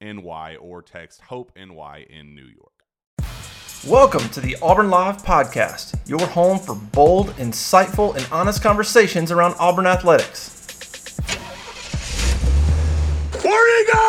[0.00, 2.72] NY or text Hope NY in New York.
[3.86, 9.54] Welcome to the Auburn Live Podcast, your home for bold, insightful, and honest conversations around
[9.58, 11.16] Auburn athletics.
[13.42, 14.04] Where'd he go?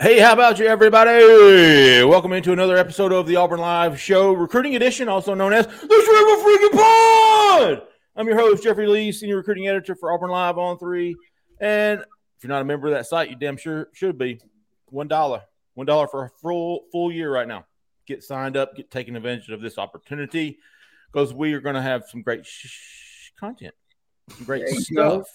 [0.00, 2.02] Hey, how about you, everybody?
[2.04, 5.72] Welcome into another episode of the Auburn Live Show, recruiting edition, also known as the
[5.72, 7.82] River Freaking Pod.
[8.14, 11.16] I'm your host, Jeffrey Lee, senior recruiting editor for Auburn Live on Three.
[11.60, 14.38] And if you're not a member of that site, you damn sure should be.
[14.90, 15.42] One dollar,
[15.72, 17.64] one dollar for a full full year right now.
[18.06, 20.58] Get signed up, get taking advantage of this opportunity
[21.10, 23.74] because we are going to have some great sh- content,
[24.28, 25.26] some great stuff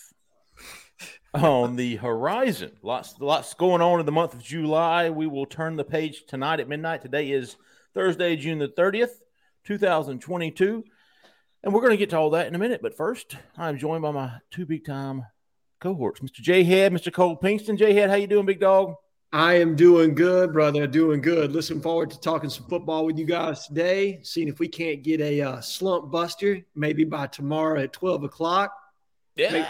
[1.34, 2.74] on the horizon.
[2.84, 5.10] Lots, lots going on in the month of July.
[5.10, 7.02] We will turn the page tonight at midnight.
[7.02, 7.56] Today is
[7.96, 9.22] Thursday, June the 30th,
[9.66, 10.84] 2022.
[11.68, 12.82] And we're going to get to all that in a minute.
[12.82, 15.26] But first, I'm joined by my two big time
[15.82, 16.40] cohorts, Mr.
[16.40, 17.12] J Head, Mr.
[17.12, 17.78] Cole Pinkston.
[17.78, 18.96] J Head, how you doing, big dog?
[19.34, 20.88] I am doing good, brother.
[20.88, 21.52] Doing good.
[21.52, 24.22] Looking forward to talking some football with you guys today.
[24.24, 28.72] Seeing if we can't get a uh, slump buster maybe by tomorrow at 12 o'clock.
[29.36, 29.70] Yeah.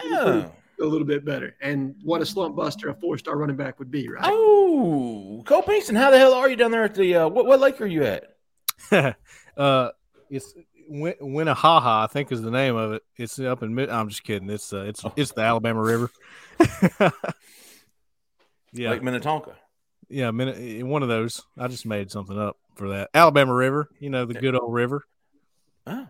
[0.80, 1.56] A little bit better.
[1.62, 4.24] And what a slump buster a four star running back would be, right?
[4.24, 7.60] Oh, Cole Pinkston, how the hell are you down there at the uh, what, what
[7.60, 8.36] lake are you at?
[9.58, 9.90] uh,
[10.30, 13.04] it's Win- Winnehaha, I think is the name of it.
[13.18, 13.90] It's up in mid.
[13.90, 14.50] I'm just kidding.
[14.50, 16.10] It's uh, it's it's the Alabama River.
[18.74, 19.56] yeah, Lake Minnetonka.
[20.10, 20.32] yeah.
[20.32, 21.44] Min- one of those.
[21.58, 23.90] I just made something up for that Alabama River.
[24.00, 25.06] You know the good old river.
[25.86, 26.08] Oh.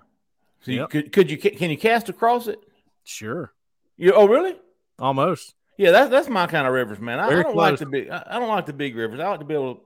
[0.61, 2.59] So you, could could you can you cast across it?
[3.03, 3.53] Sure,
[3.95, 4.55] You oh really?
[4.99, 5.53] almost.
[5.77, 7.19] Yeah, that's that's my kind of rivers, man.
[7.19, 8.09] I, I don't like the big.
[8.09, 9.19] I, I don't like the big rivers.
[9.19, 9.81] I like to be able to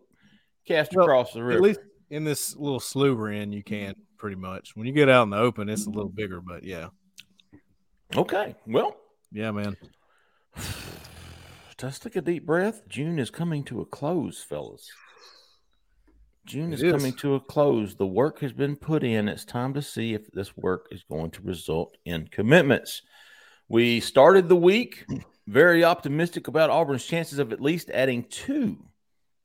[0.65, 1.57] cast Well, across the river.
[1.57, 4.75] At least in this little slough we're in, you can pretty much.
[4.75, 6.15] When you get out in the open, it's a little mm-hmm.
[6.15, 6.41] bigger.
[6.41, 6.87] But yeah,
[8.15, 8.55] Okay.
[8.67, 8.95] Well,
[9.31, 9.75] yeah, man.
[11.77, 12.81] just take a deep breath.
[12.87, 14.87] June is coming to a close, fellas.
[16.45, 16.91] June is, is.
[16.91, 17.95] coming to a close.
[17.95, 19.27] The work has been put in.
[19.27, 23.01] It's time to see if this work is going to result in commitments.
[23.69, 25.05] We started the week
[25.47, 28.77] very optimistic about Auburn's chances of at least adding two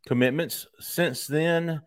[0.07, 0.67] commitments.
[0.81, 1.83] Since then,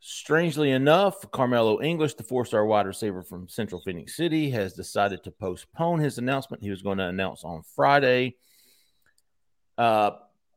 [0.00, 5.22] strangely enough, Carmelo English, the four star wide receiver from Central Phoenix City, has decided
[5.24, 6.62] to postpone his announcement.
[6.62, 8.36] He was going to announce on Friday.
[9.78, 10.12] Uh,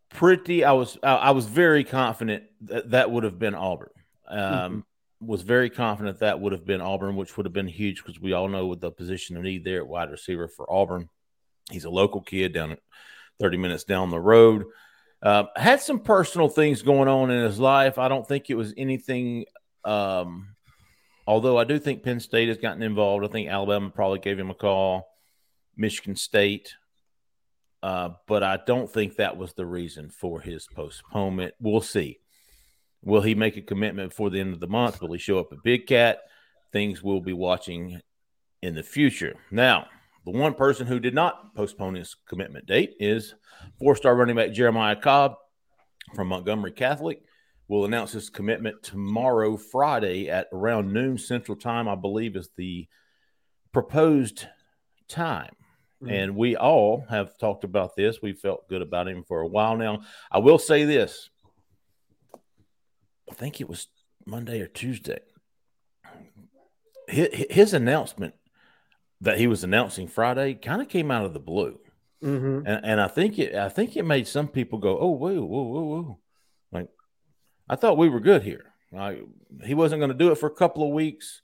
[0.10, 0.63] pretty.
[0.63, 3.90] I was I, was very confident that that would have been Auburn.
[4.28, 4.86] Um,
[5.19, 8.34] Was very confident that would have been Auburn, which would have been huge because we
[8.34, 11.10] all know with the position of need there at wide receiver for Auburn.
[11.72, 12.80] He's a local kid down at
[13.39, 14.66] 30 minutes down the road.
[15.24, 17.98] Uh, had some personal things going on in his life.
[17.98, 19.46] I don't think it was anything
[19.86, 20.54] um,
[21.28, 23.25] although I do think Penn State has gotten involved.
[23.25, 25.08] I think Alabama probably gave him a call,
[25.75, 26.75] Michigan State.
[27.81, 31.54] Uh, but I don't think that was the reason for his postponement.
[31.60, 32.20] We'll see.
[33.04, 35.02] Will he make a commitment before the end of the month?
[35.02, 36.20] Will he show up at Big Cat?
[36.72, 38.00] Things we'll be watching
[38.62, 39.36] in the future.
[39.52, 39.88] Now,
[40.25, 43.36] the one person who did not postpone his commitment date is
[43.80, 45.36] four star running back Jeremiah Cobb
[46.16, 47.22] from Montgomery Catholic.
[47.70, 52.88] Will announce his commitment tomorrow, Friday, at around noon Central Time, I believe is the
[53.72, 54.46] proposed
[55.08, 55.56] time.
[56.04, 56.14] Mm-hmm.
[56.14, 58.22] And we all have talked about this.
[58.22, 60.02] We felt good about him for a while now.
[60.30, 61.30] I will say this
[63.30, 63.88] I think it was
[64.25, 65.20] Monday or Tuesday.
[67.08, 68.36] His, his announcement
[69.24, 71.80] that he was announcing Friday kind of came out of the blue.
[72.22, 72.68] Mm-hmm.
[72.68, 75.64] And, and I think it I think it made some people go, oh whoa whoa
[75.64, 76.20] whoa whoa,
[76.72, 76.90] like
[77.68, 78.66] I thought we were good here.
[78.92, 79.24] Like,
[79.66, 81.42] he wasn't going to do it for a couple of weeks.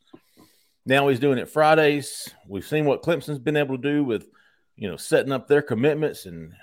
[0.86, 2.30] Now he's doing it Fridays.
[2.48, 4.28] We've seen what Clemson's been able to do with,
[4.76, 6.54] you know, setting up their commitments, and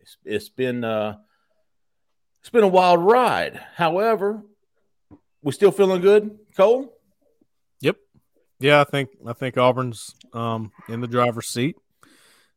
[0.00, 1.16] it's, it's been uh,
[2.40, 3.60] it's been a wild ride.
[3.76, 4.42] However,
[5.42, 6.97] we still feeling good, Cole.
[8.60, 11.76] Yeah, I think I think Auburn's um, in the driver's seat,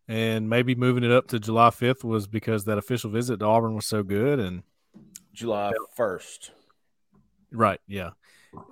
[0.07, 3.75] and maybe moving it up to July fifth was because that official visit to Auburn
[3.75, 4.63] was so good, and
[5.33, 6.51] July first.
[7.51, 7.79] Right.
[7.87, 8.11] Yeah.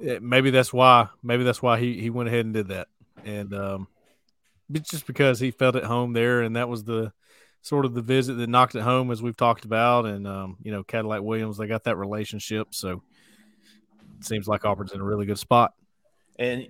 [0.01, 1.09] It, maybe that's why.
[1.23, 2.87] Maybe that's why he he went ahead and did that,
[3.23, 3.87] and um,
[4.71, 7.13] just because he felt at home there, and that was the
[7.61, 10.71] sort of the visit that knocked it home, as we've talked about, and um, you
[10.71, 13.03] know, Cadillac Williams, they got that relationship, so
[14.17, 15.73] it seems like Auburn's in a really good spot.
[16.37, 16.67] And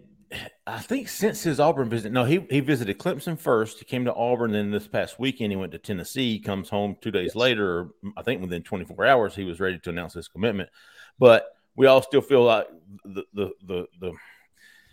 [0.67, 3.79] I think since his Auburn visit, no, he he visited Clemson first.
[3.79, 6.33] He came to Auburn, then this past weekend he went to Tennessee.
[6.33, 7.35] He comes home two days yes.
[7.35, 7.89] later.
[8.15, 10.69] I think within 24 hours he was ready to announce his commitment.
[11.17, 12.67] But we all still feel like
[13.03, 14.13] the the the, the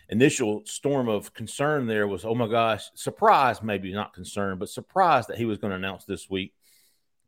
[0.08, 5.26] initial storm of concern there was, oh my gosh, surprise, maybe not concern, but surprise
[5.26, 6.54] that he was going to announce this week.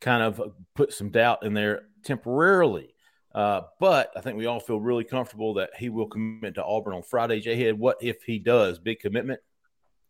[0.01, 0.41] Kind of
[0.75, 2.95] put some doubt in there temporarily.
[3.39, 6.93] Uh, but I think we all feel really comfortable that he will commit to Auburn
[6.93, 7.39] on Friday.
[7.39, 8.81] Jay Head, what if he does?
[8.81, 9.39] Big commitment.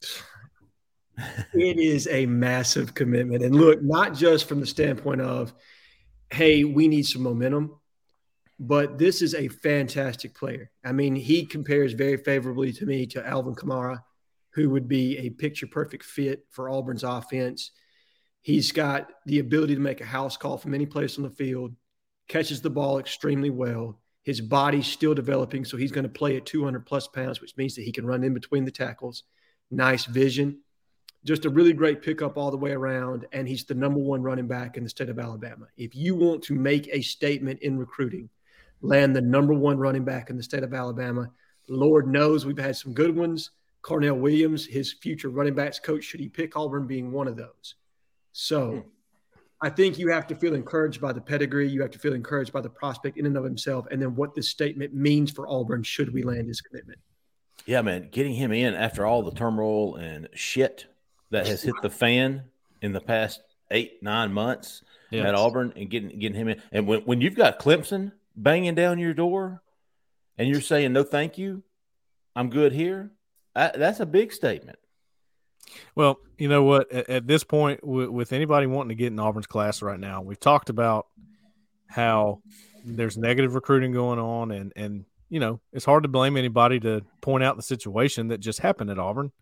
[1.53, 3.43] it is a massive commitment.
[3.43, 5.53] And look, not just from the standpoint of,
[6.31, 7.79] hey, we need some momentum,
[8.59, 10.71] but this is a fantastic player.
[10.83, 13.99] I mean, he compares very favorably to me to Alvin Kamara,
[14.55, 17.73] who would be a picture perfect fit for Auburn's offense.
[18.41, 21.75] He's got the ability to make a house call from any place on the field
[22.29, 23.99] catches the ball extremely well.
[24.23, 27.75] His body's still developing, so he's going to play at 200 plus pounds, which means
[27.75, 29.25] that he can run in between the tackles.
[29.71, 30.61] Nice vision.
[31.25, 33.27] Just a really great pickup all the way around.
[33.33, 35.67] And he's the number one running back in the state of Alabama.
[35.77, 38.29] If you want to make a statement in recruiting,
[38.83, 41.31] land the number one running back in the state of Alabama.
[41.69, 43.51] Lord knows we've had some good ones.
[43.83, 47.77] Carnell Williams, his future running backs coach, should he pick Auburn, being one of those.
[48.33, 48.89] So, hmm.
[49.61, 51.69] I think you have to feel encouraged by the pedigree.
[51.69, 54.35] You have to feel encouraged by the prospect in and of himself, and then what
[54.35, 56.99] this statement means for Auburn should we land his commitment.
[57.67, 60.87] Yeah, man, getting him in after all the turmoil and shit
[61.31, 62.45] that has hit the fan
[62.81, 65.27] in the past eight nine months yes.
[65.27, 68.99] at Auburn, and getting getting him in, and when when you've got Clemson banging down
[68.99, 69.63] your door,
[70.39, 71.65] and you're saying no, thank you,
[72.37, 73.11] I'm good here.
[73.57, 74.79] I, that's a big statement.
[75.95, 76.91] Well, you know what?
[76.93, 80.23] At, at this point, w- with anybody wanting to get in Auburn's class right now,
[80.23, 81.07] we've talked about
[81.89, 82.41] how
[82.85, 87.03] there's negative recruiting going on, and and you know it's hard to blame anybody to
[87.21, 89.33] point out the situation that just happened at Auburn.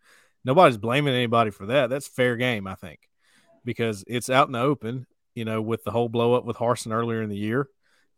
[0.44, 1.90] Nobody's blaming anybody for that.
[1.90, 3.00] That's fair game, I think,
[3.64, 5.06] because it's out in the open.
[5.34, 7.68] You know, with the whole blow up with Harsin earlier in the year,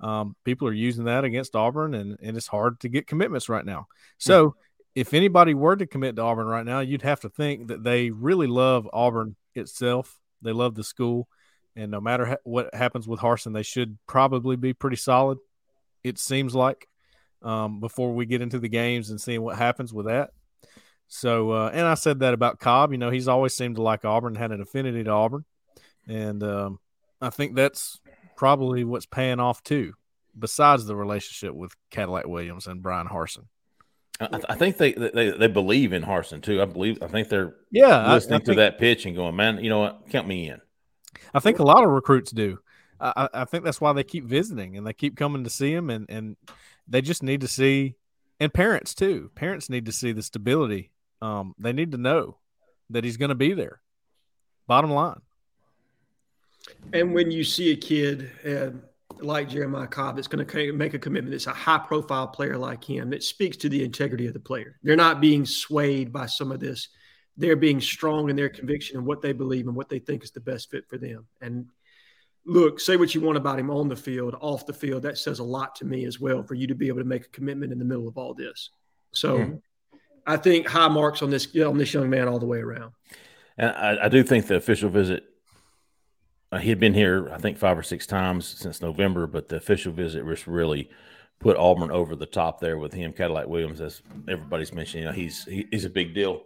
[0.01, 3.65] um, people are using that against Auburn, and and it's hard to get commitments right
[3.65, 3.89] now.
[4.19, 4.55] So
[4.99, 8.11] if anybody were to commit to Auburn right now, you'd have to think that they
[8.11, 10.19] really love Auburn itself.
[10.43, 11.29] They love the school,
[11.77, 15.39] and no matter ha- what happens with Harsin, they should probably be pretty solid.
[16.03, 16.89] It seems like
[17.43, 20.31] um, before we get into the games and seeing what happens with that.
[21.07, 22.91] So, uh, and I said that about Cobb.
[22.91, 25.45] You know, he's always seemed to like Auburn, had an affinity to Auburn,
[26.09, 26.81] and um,
[27.21, 28.01] I think that's
[28.37, 29.93] probably what's paying off too.
[30.37, 33.47] Besides the relationship with Cadillac Williams and Bryan Harsin.
[34.21, 36.61] I, I, think they, they they believe in Harsin too.
[36.61, 39.63] I believe I think they're yeah listening I, I to that pitch and going, man,
[39.63, 40.61] you know what, count me in.
[41.33, 42.59] I think a lot of recruits do.
[43.01, 45.89] I, I think that's why they keep visiting and they keep coming to see him,
[45.89, 46.37] and and
[46.89, 47.95] they just need to see,
[48.41, 49.31] and parents too.
[49.35, 50.91] Parents need to see the stability.
[51.23, 52.39] Um, they need to know
[52.91, 53.81] that he's going to be there.
[54.67, 55.21] Bottom line.
[56.93, 58.83] And when you see a kid, and
[59.23, 61.35] like Jeremiah Cobb that's going to make a commitment.
[61.35, 63.11] It's a high profile player like him.
[63.11, 64.79] That speaks to the integrity of the player.
[64.83, 66.89] They're not being swayed by some of this.
[67.37, 70.31] They're being strong in their conviction and what they believe and what they think is
[70.31, 71.27] the best fit for them.
[71.41, 71.67] And
[72.45, 75.03] look, say what you want about him on the field, off the field.
[75.03, 77.27] That says a lot to me as well for you to be able to make
[77.27, 78.71] a commitment in the middle of all this.
[79.13, 79.63] So mm.
[80.27, 82.93] I think high marks on this on this young man all the way around.
[83.57, 85.25] And I, I do think the official visit
[86.51, 89.57] uh, he had been here, I think, five or six times since November, but the
[89.57, 90.91] official visit was really
[91.41, 93.13] put Auburn over the top there with him.
[93.13, 96.43] Cadillac Williams, as everybody's mentioning, you know, he's he, he's a big deal.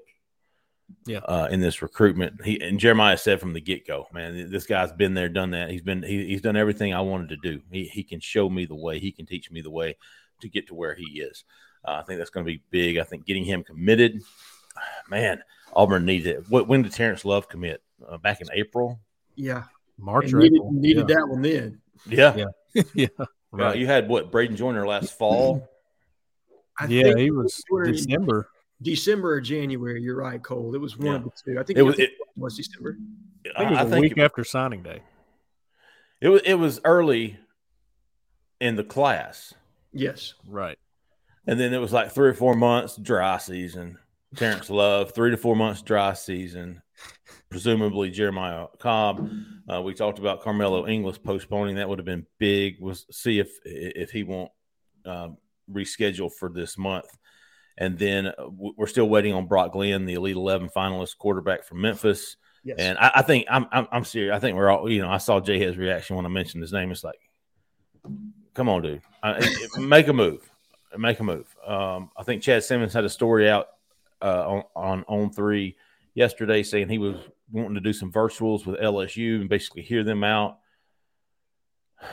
[1.07, 4.67] Yeah, uh, in this recruitment, he and Jeremiah said from the get go, man, this
[4.67, 5.71] guy's been there, done that.
[5.71, 7.63] He's been he, he's done everything I wanted to do.
[7.71, 8.99] He he can show me the way.
[8.99, 9.97] He can teach me the way
[10.41, 11.45] to get to where he is.
[11.85, 12.99] Uh, I think that's going to be big.
[12.99, 14.23] I think getting him committed,
[15.09, 15.43] man,
[15.73, 16.51] Auburn needs it.
[16.51, 17.83] When did Terrence Love commit?
[18.07, 19.01] Uh, back in April.
[19.37, 19.65] Yeah,
[20.03, 21.15] March needed, needed yeah.
[21.15, 21.81] that one then.
[22.09, 22.35] Yeah,
[22.75, 23.07] yeah, yeah.
[23.19, 23.79] Uh, right.
[23.79, 25.69] you had what Braden Joyner last fall.
[26.79, 28.49] I yeah, he was December.
[28.83, 30.03] December or January.
[30.03, 30.75] You're right, Cole.
[30.75, 31.15] It was one yeah.
[31.15, 31.61] of the two.
[31.61, 32.97] I think it was, it, was December.
[33.55, 35.03] I think it was I a week it, after signing day.
[36.21, 37.39] It was it was early
[38.61, 39.55] in the class.
[39.93, 40.35] Yes.
[40.47, 40.79] Right.
[41.47, 43.99] And then it was like three or four months dry season.
[44.37, 46.83] Terrence Love, three to four months dry season
[47.53, 49.31] presumably Jeremiah Cobb.
[49.69, 51.77] Uh, we talked about Carmelo English postponing.
[51.77, 52.81] That would have been big.
[52.81, 54.51] Was see if if he won't
[55.05, 55.29] uh,
[55.71, 57.07] reschedule for this month.
[57.79, 61.81] And then uh, we're still waiting on Brock Glenn, the Elite Eleven finalist quarterback from
[61.81, 62.37] Memphis.
[62.65, 62.77] Yes.
[62.79, 64.35] And I, I think I'm, I'm, I'm serious.
[64.35, 65.11] I think we're all you know.
[65.11, 66.91] I saw Jay his reaction when I mentioned his name.
[66.91, 67.21] It's like,
[68.55, 69.03] come on, dude,
[69.79, 70.49] make a move,
[70.97, 71.55] make a move.
[71.67, 73.69] Um, I think Chad Simmons had a story out
[74.23, 75.77] uh, on on on three
[76.15, 77.17] yesterday saying he was
[77.51, 80.59] wanting to do some virtuals with LSU and basically hear them out.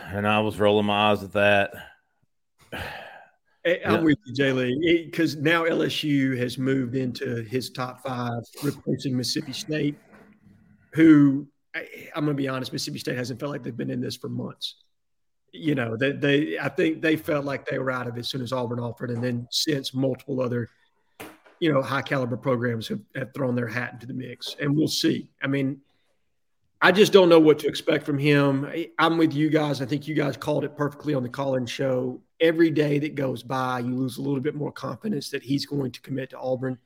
[0.07, 1.71] And I was rolling my eyes at that.
[2.73, 2.81] I'm
[3.65, 3.99] yeah.
[3.99, 9.53] with you, Jay Lee, because now LSU has moved into his top five, replacing Mississippi
[9.53, 9.95] State,
[10.93, 14.15] who I'm going to be honest, Mississippi State hasn't felt like they've been in this
[14.15, 14.75] for months.
[15.51, 18.29] You know, they, they I think they felt like they were out of it as
[18.29, 20.69] soon as Auburn offered, and then since multiple other
[21.59, 24.87] you know, high caliber programs have, have thrown their hat into the mix, and we'll
[24.87, 25.29] see.
[25.41, 25.81] I mean,
[26.81, 28.69] I just don't know what to expect from him.
[28.97, 29.81] I'm with you guys.
[29.81, 32.21] I think you guys called it perfectly on the call-in show.
[32.39, 35.91] Every day that goes by, you lose a little bit more confidence that he's going
[35.91, 36.77] to commit to Auburn.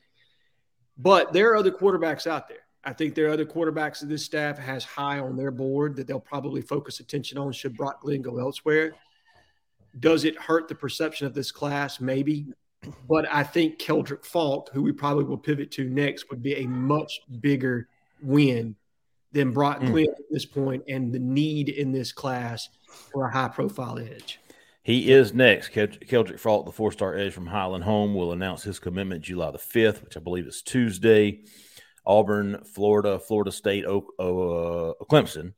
[0.97, 2.57] But there are other quarterbacks out there.
[2.83, 6.07] I think there are other quarterbacks that this staff has high on their board that
[6.07, 8.93] they'll probably focus attention on should Brock Glenn go elsewhere.
[9.99, 12.01] Does it hurt the perception of this class?
[12.01, 12.47] Maybe.
[13.07, 16.67] But I think Keldric Faulk, who we probably will pivot to next, would be a
[16.67, 17.87] much bigger
[18.21, 18.75] win
[19.31, 19.87] than Brock mm.
[19.87, 22.69] Glenn at this point and the need in this class
[23.11, 24.39] for a high profile edge.
[24.83, 25.71] He is next.
[25.71, 29.57] Keldric Faulk, the four star edge from Highland Home, will announce his commitment July the
[29.57, 31.43] 5th, which I believe is Tuesday.
[32.05, 35.53] Auburn, Florida, Florida State, uh, Clemson,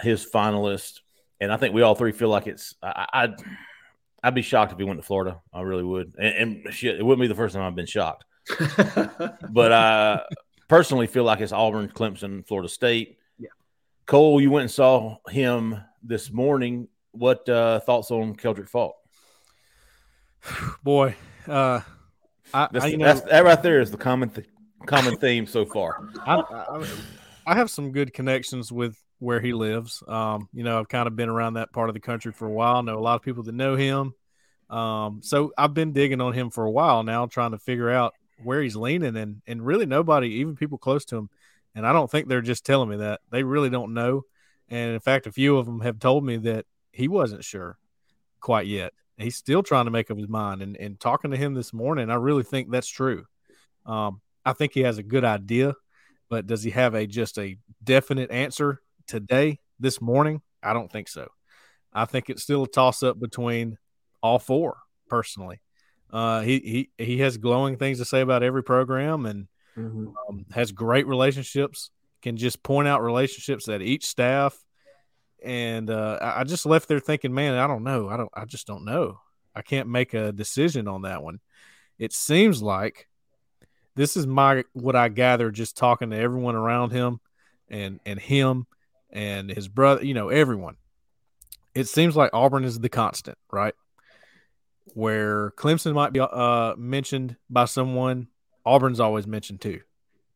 [0.00, 1.00] his finalist.
[1.40, 2.74] And I think we all three feel like it's.
[2.82, 3.28] I, I
[4.24, 5.42] I'd be shocked if he went to Florida.
[5.52, 6.14] I really would.
[6.18, 8.24] And, and shit, it wouldn't be the first time I've been shocked.
[9.50, 10.22] but I
[10.66, 13.18] personally feel like it's Auburn, Clemson, Florida State.
[13.38, 13.50] Yeah.
[14.06, 16.88] Cole, you went and saw him this morning.
[17.10, 18.96] What uh, thoughts on Keldric Faulk?
[20.82, 21.16] Boy,
[21.46, 21.80] uh,
[22.54, 24.48] I, I you know, that right there is the common th-
[24.86, 26.08] common theme so far.
[26.26, 26.86] I, I,
[27.46, 30.02] I have some good connections with where he lives.
[30.06, 32.52] Um, you know, I've kind of been around that part of the country for a
[32.52, 32.76] while.
[32.76, 34.14] I know a lot of people that know him.
[34.70, 38.14] Um, so I've been digging on him for a while now, trying to figure out
[38.42, 41.30] where he's leaning, and and really nobody, even people close to him,
[41.74, 44.22] and I don't think they're just telling me that they really don't know.
[44.68, 47.78] And in fact, a few of them have told me that he wasn't sure
[48.40, 48.92] quite yet.
[49.18, 50.62] He's still trying to make up his mind.
[50.62, 53.26] And, and talking to him this morning, I really think that's true.
[53.86, 55.74] Um, I think he has a good idea,
[56.28, 61.08] but does he have a just a definite answer today, this morning, I don't think
[61.08, 61.28] so.
[61.92, 63.78] I think it's still a toss up between
[64.22, 64.78] all four.
[65.08, 65.60] Personally,
[66.10, 69.46] uh, he he he has glowing things to say about every program and
[69.76, 70.08] mm-hmm.
[70.28, 71.90] um, has great relationships.
[72.22, 74.58] Can just point out relationships at each staff,
[75.44, 78.08] and uh, I just left there thinking, man, I don't know.
[78.08, 78.30] I don't.
[78.32, 79.20] I just don't know.
[79.54, 81.40] I can't make a decision on that one.
[81.98, 83.08] It seems like
[83.94, 87.20] this is my what I gather just talking to everyone around him
[87.68, 88.66] and and him
[89.14, 90.76] and his brother, you know, everyone.
[91.74, 93.74] It seems like Auburn is the constant, right?
[94.92, 98.28] Where Clemson might be uh, mentioned by someone,
[98.66, 99.80] Auburn's always mentioned too.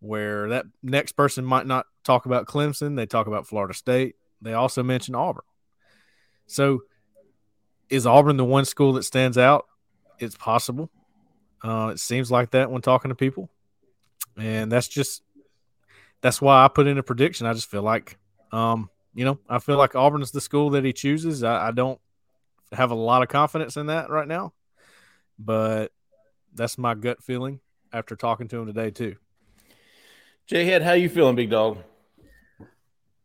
[0.00, 4.14] Where that next person might not talk about Clemson, they talk about Florida State.
[4.40, 5.42] They also mention Auburn.
[6.46, 6.82] So
[7.90, 9.66] is Auburn the one school that stands out?
[10.18, 10.90] It's possible.
[11.62, 13.50] Uh, it seems like that when talking to people,
[14.36, 15.22] and that's just
[16.20, 17.46] that's why I put in a prediction.
[17.46, 18.18] I just feel like,
[18.52, 21.42] um, you know, I feel like Auburn is the school that he chooses.
[21.42, 22.00] I, I don't
[22.72, 24.52] have a lot of confidence in that right now,
[25.38, 25.92] but
[26.54, 27.60] that's my gut feeling
[27.92, 29.16] after talking to him today too.
[30.46, 31.78] Jay Head, how you feeling, big dog?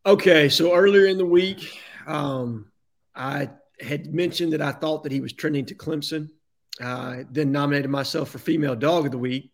[0.05, 2.71] Okay, so earlier in the week, um,
[3.15, 3.49] I
[3.79, 6.29] had mentioned that I thought that he was trending to Clemson.
[6.81, 9.51] Uh, then nominated myself for female dog of the week,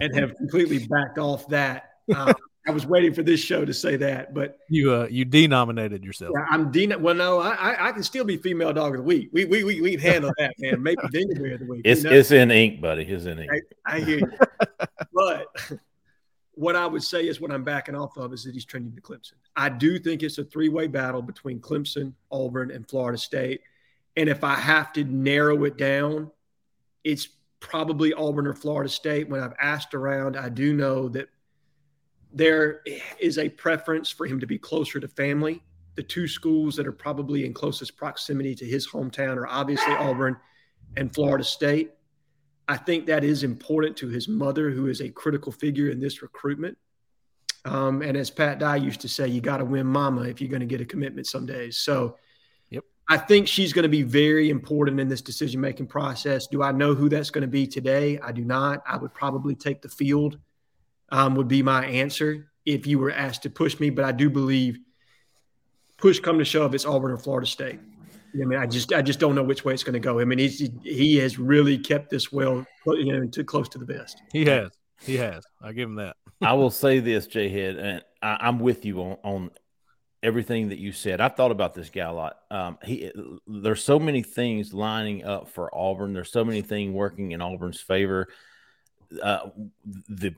[0.00, 1.90] and have completely backed off that.
[2.12, 2.32] Uh,
[2.66, 6.32] I was waiting for this show to say that, but you uh, you denominated yourself.
[6.36, 6.94] Yeah, I'm de.
[6.94, 9.30] Well, no, I I can still be female dog of the week.
[9.32, 10.80] We we we we handle that, man.
[10.82, 11.82] Maybe Dingleberry of the week.
[11.84, 12.16] It's you know?
[12.16, 13.02] it's in ink, buddy.
[13.02, 13.50] It's in ink.
[13.84, 14.32] I, I hear you,
[15.12, 15.48] but
[16.54, 19.00] what I would say is what I'm backing off of is that he's trending to
[19.00, 19.34] Clemson.
[19.56, 23.62] I do think it's a three way battle between Clemson, Auburn, and Florida State.
[24.16, 26.30] And if I have to narrow it down,
[27.02, 27.28] it's
[27.60, 29.28] probably Auburn or Florida State.
[29.28, 31.28] When I've asked around, I do know that
[32.32, 32.82] there
[33.18, 35.62] is a preference for him to be closer to family.
[35.94, 40.36] The two schools that are probably in closest proximity to his hometown are obviously Auburn
[40.96, 41.90] and Florida State.
[42.68, 46.22] I think that is important to his mother, who is a critical figure in this
[46.22, 46.78] recruitment.
[47.64, 50.50] Um, and as Pat Dye used to say, you got to win mama if you're
[50.50, 51.78] going to get a commitment some days.
[51.78, 52.16] So
[52.70, 52.84] yep.
[53.08, 56.46] I think she's going to be very important in this decision making process.
[56.46, 58.18] Do I know who that's going to be today?
[58.20, 58.82] I do not.
[58.86, 60.38] I would probably take the field,
[61.12, 63.90] um, would be my answer if you were asked to push me.
[63.90, 64.78] But I do believe
[65.98, 67.78] push come to shove, it's Auburn or Florida State.
[68.34, 70.18] I mean, I just I just don't know which way it's going to go.
[70.18, 73.84] I mean, he's he has really kept this well, you know, too close to the
[73.84, 74.22] best.
[74.32, 75.44] He has, he has.
[75.60, 76.16] I give him that.
[76.42, 79.50] I will say this, Jay Head, and I, am with you on, on
[80.22, 81.20] everything that you said.
[81.20, 82.38] I've thought about this guy a lot.
[82.50, 83.12] Um, he
[83.46, 86.14] there's so many things lining up for Auburn.
[86.14, 88.28] There's so many things working in Auburn's favor.
[89.22, 89.50] Uh,
[90.08, 90.34] the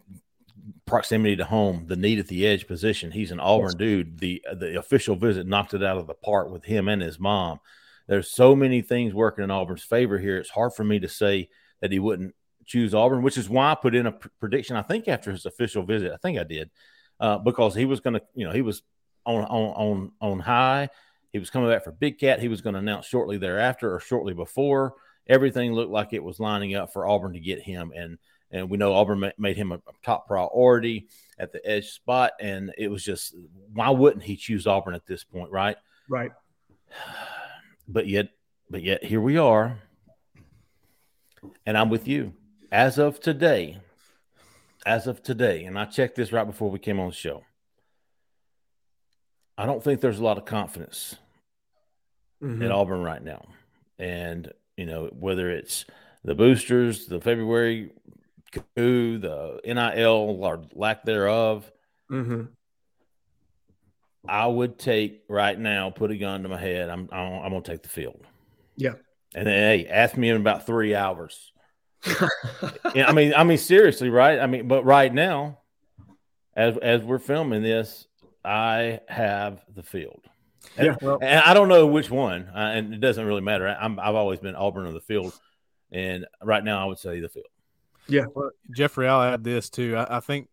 [0.87, 3.11] proximity to home, the need at the edge position.
[3.11, 3.75] He's an Auburn yes.
[3.75, 4.19] dude.
[4.19, 7.61] The the official visit knocked it out of the park with him and his mom.
[8.07, 10.37] There's so many things working in Auburn's favor here.
[10.37, 11.49] It's hard for me to say
[11.81, 12.35] that he wouldn't
[12.67, 14.77] choose Auburn, which is why I put in a pr- prediction.
[14.77, 16.71] I think after his official visit, I think I did,
[17.21, 18.83] uh, because he was going to, you know, he was
[19.27, 20.89] on on on on high.
[21.33, 22.41] He was coming back for Big Cat.
[22.41, 24.95] He was going to announce shortly thereafter or shortly before.
[25.27, 28.19] Everything looked like it was lining up for Auburn to get him, and
[28.55, 32.89] and we know Auburn made him a top priority at the edge spot, and it
[32.89, 33.35] was just
[33.73, 35.77] why wouldn't he choose Auburn at this point, right?
[36.09, 36.31] Right
[37.89, 38.29] but yet,
[38.71, 39.79] but yet here we are.
[41.67, 42.33] And I'm with you.
[42.73, 43.81] As of today,
[44.87, 47.43] as of today, and I checked this right before we came on the show.
[49.59, 51.17] I don't think there's a lot of confidence
[52.43, 52.63] mm-hmm.
[52.63, 53.47] at Auburn right now.
[53.99, 55.85] And, you know, whether it's
[56.25, 57.93] the boosters, the February
[58.77, 61.71] coup, the NIL or lack thereof,
[62.11, 62.43] mm-hmm.
[64.29, 66.89] I would take right now, put a gun to my head.
[66.89, 68.25] I'm I'm, I'm gonna take the field.
[68.77, 68.95] Yeah.
[69.35, 71.53] And then hey, ask me in about three hours.
[72.95, 74.39] I mean, I mean, seriously, right?
[74.39, 75.59] I mean, but right now,
[76.55, 78.07] as as we're filming this,
[78.45, 80.23] I have the field.
[80.77, 83.67] And, yeah, well, and I don't know which one, uh, and it doesn't really matter.
[83.69, 85.39] I'm, I've always been Auburn of the field,
[85.93, 87.47] and right now I would say the field.
[88.09, 89.97] Yeah, well, Jeffrey, I'll add this too.
[89.97, 90.49] I, I think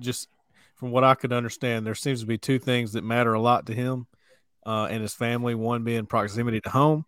[0.00, 0.28] just
[0.76, 3.66] from what I could understand, there seems to be two things that matter a lot
[3.66, 4.06] to him
[4.66, 5.54] uh, and his family.
[5.54, 7.04] One being proximity to home,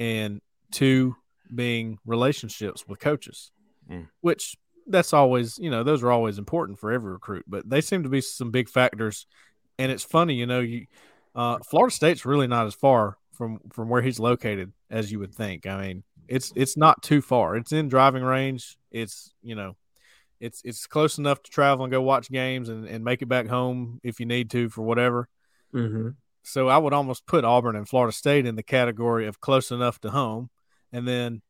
[0.00, 0.40] and
[0.72, 1.16] two
[1.54, 3.52] being relationships with coaches,
[3.90, 4.08] mm.
[4.20, 4.56] which
[4.88, 7.44] that's always you know those are always important for every recruit.
[7.46, 9.26] But they seem to be some big factors.
[9.78, 10.86] And it's funny, you know, you
[11.34, 15.34] uh, Florida State's really not as far from from where he's located as you would
[15.34, 15.66] think.
[15.66, 17.56] I mean, it's it's not too far.
[17.56, 18.78] It's in driving range.
[18.96, 19.76] It's you know
[20.40, 23.46] it's it's close enough to travel and go watch games and, and make it back
[23.46, 25.28] home if you need to for whatever.
[25.74, 26.10] Mm-hmm.
[26.42, 30.00] So I would almost put Auburn and Florida State in the category of close enough
[30.00, 30.50] to home,
[30.92, 31.42] and then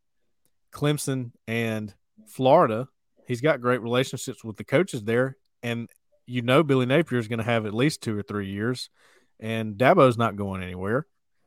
[0.72, 1.94] Clemson and
[2.26, 2.88] Florida.
[3.26, 5.90] He's got great relationships with the coaches there, and
[6.26, 8.90] you know Billy Napier is going to have at least two or three years,
[9.40, 11.06] and Dabo's not going anywhere.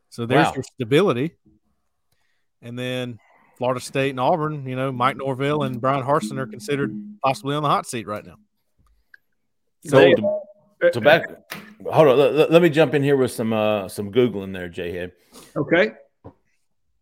[0.09, 0.53] So there's wow.
[0.55, 1.35] your stability.
[2.61, 3.19] And then
[3.59, 7.61] Florida State and Auburn, you know, Mike Norvell and Bryan Harsin are considered possibly on
[7.61, 8.37] the hot seat right now.
[9.85, 9.99] So,
[10.81, 11.27] to, to back,
[11.85, 12.17] hold on.
[12.17, 15.11] Let, let, me jump in here with some uh, some googling there, Jay Head.
[15.55, 15.91] Okay.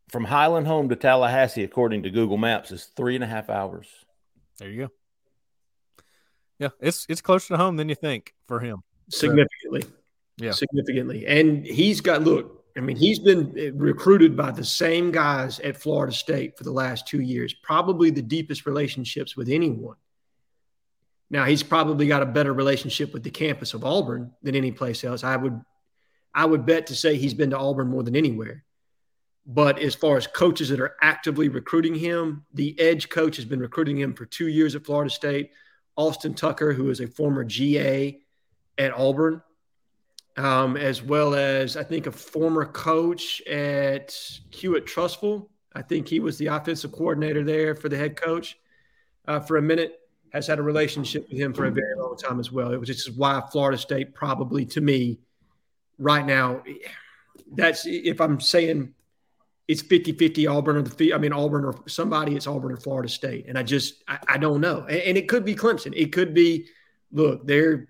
[0.10, 3.88] From Highland Home to Tallahassee, according to Google Maps, is three and a half hours.
[4.58, 4.92] There you go.
[6.58, 8.82] Yeah, it's it's closer to home than you think for him.
[9.10, 9.84] Significantly.
[10.38, 10.52] yeah.
[10.52, 11.28] Significantly.
[11.28, 15.78] And he's got look, I mean, he's been eh, recruited by the same guys at
[15.78, 19.96] Florida State for the last two years, probably the deepest relationships with anyone.
[21.30, 25.04] Now, he's probably got a better relationship with the campus of Auburn than any place
[25.04, 25.24] else.
[25.24, 25.60] I would,
[26.34, 28.64] I would bet to say he's been to Auburn more than anywhere.
[29.46, 33.60] But as far as coaches that are actively recruiting him, the edge coach has been
[33.60, 35.52] recruiting him for two years at Florida State.
[35.96, 38.20] Austin Tucker, who is a former GA
[38.78, 39.42] at Auburn,
[40.38, 44.16] um, as well as I think a former coach at
[44.52, 45.50] Hewitt-Trussville.
[45.74, 48.58] I think he was the offensive coordinator there for the head coach
[49.28, 50.00] uh, for a minute.
[50.34, 52.74] Has had a relationship with him for a very long time as well.
[52.74, 55.20] It was just why Florida State probably to me
[55.98, 56.64] right now.
[57.54, 58.94] That's if I'm saying
[59.70, 63.46] it's 50-50 Auburn or the I mean Auburn or somebody, it's Auburn or Florida State.
[63.48, 64.82] And I just I, I don't know.
[64.82, 65.94] And, and, it could be Clemson.
[65.96, 66.68] It could be
[67.12, 67.88] look, they're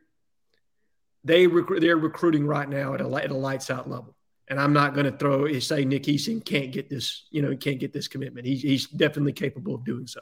[1.28, 4.16] they rec- they're recruiting right now at a at a lights out level.
[4.50, 7.80] And I'm not going to throw say Nick Eason can't get this, you know, can't
[7.80, 8.48] get this commitment.
[8.48, 10.22] He's he's definitely capable of doing so.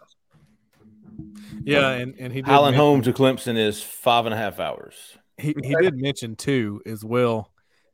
[1.64, 4.96] Yeah, and, and he did Highland home to Clemson is five and a half hours.
[5.38, 7.52] He he did mention too as well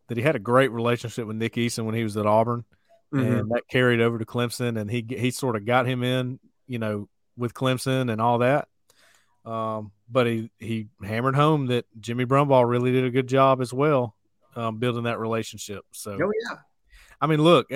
[0.08, 2.64] that he had a great relationship with Nick Eason when he was at Auburn,
[3.14, 3.40] mm-hmm.
[3.40, 6.80] and that carried over to Clemson, and he he sort of got him in, you
[6.80, 8.70] know, with Clemson and all that.
[9.46, 13.74] Um, but he he hammered home that Jimmy Brumbaugh really did a good job as
[13.74, 14.16] well,
[14.56, 15.86] um, building that relationship.
[15.92, 16.58] So, oh yeah,
[17.20, 17.70] I mean, look,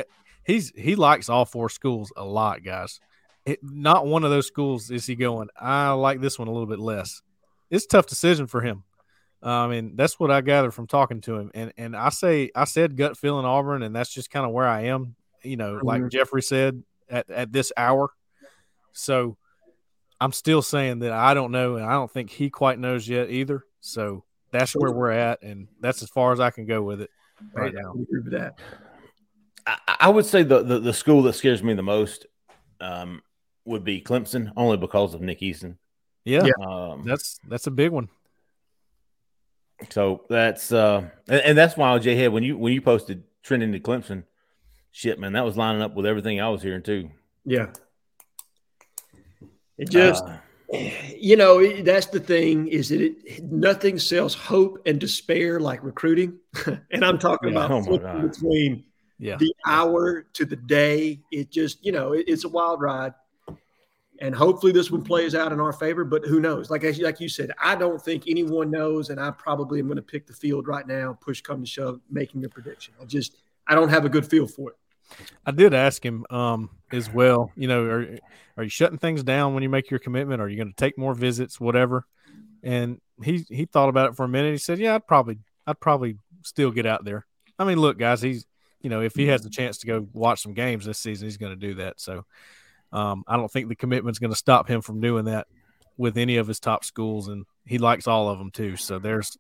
[0.43, 2.99] he's he likes all four schools a lot, guys
[3.45, 5.49] it, not one of those schools is he going.
[5.59, 7.21] I like this one a little bit less.
[7.69, 8.83] It's a tough decision for him.
[9.41, 11.51] I mean, that's what I gather from talking to him.
[11.53, 14.67] And and I say I said gut feeling Auburn, and that's just kind of where
[14.67, 15.15] I am.
[15.43, 15.85] You know, mm-hmm.
[15.85, 18.09] like Jeffrey said at at this hour.
[18.93, 19.37] So
[20.25, 23.29] I'm still saying that I don't know, and I don't think he quite knows yet
[23.29, 23.63] either.
[23.79, 27.11] So that's where we're at, and that's as far as I can go with it
[27.53, 27.93] right now.
[28.31, 28.55] that.
[29.67, 32.25] I, I would say the, the, the school that scares me the most
[32.81, 33.21] um,
[33.65, 35.77] would be Clemson, only because of Nick Eason.
[36.23, 38.09] Yeah, um, that's that's a big one.
[39.91, 43.73] So that's uh, and, and that's why J Head when you when you posted trending
[43.73, 44.23] to Clemson,
[44.91, 47.11] shit, man, that was lining up with everything I was hearing too.
[47.45, 47.67] Yeah,
[49.77, 50.23] it just.
[50.25, 50.37] Uh,
[51.15, 56.39] you know that's the thing is that it nothing sells hope and despair like recruiting
[56.91, 58.83] and i'm talking yeah, about oh between
[59.19, 59.37] yeah.
[59.37, 63.13] the hour to the day it just you know it, it's a wild ride
[64.21, 66.03] and hopefully this one plays out in our favor.
[66.03, 66.69] But who knows?
[66.69, 70.01] Like like you said, I don't think anyone knows, and I probably am going to
[70.01, 71.17] pick the field right now.
[71.19, 72.93] Push come to shove, making a prediction.
[73.01, 74.77] I just I don't have a good feel for it.
[75.45, 77.51] I did ask him um, as well.
[77.55, 78.19] You know, are
[78.57, 80.41] are you shutting things down when you make your commitment?
[80.41, 82.05] Are you going to take more visits, whatever?
[82.63, 84.51] And he he thought about it for a minute.
[84.51, 87.25] He said, "Yeah, I'd probably I'd probably still get out there."
[87.57, 88.45] I mean, look, guys, he's
[88.81, 91.37] you know if he has the chance to go watch some games this season, he's
[91.37, 91.99] going to do that.
[91.99, 92.25] So
[92.91, 95.47] um, I don't think the commitment's going to stop him from doing that
[95.97, 98.75] with any of his top schools, and he likes all of them too.
[98.77, 99.37] So there's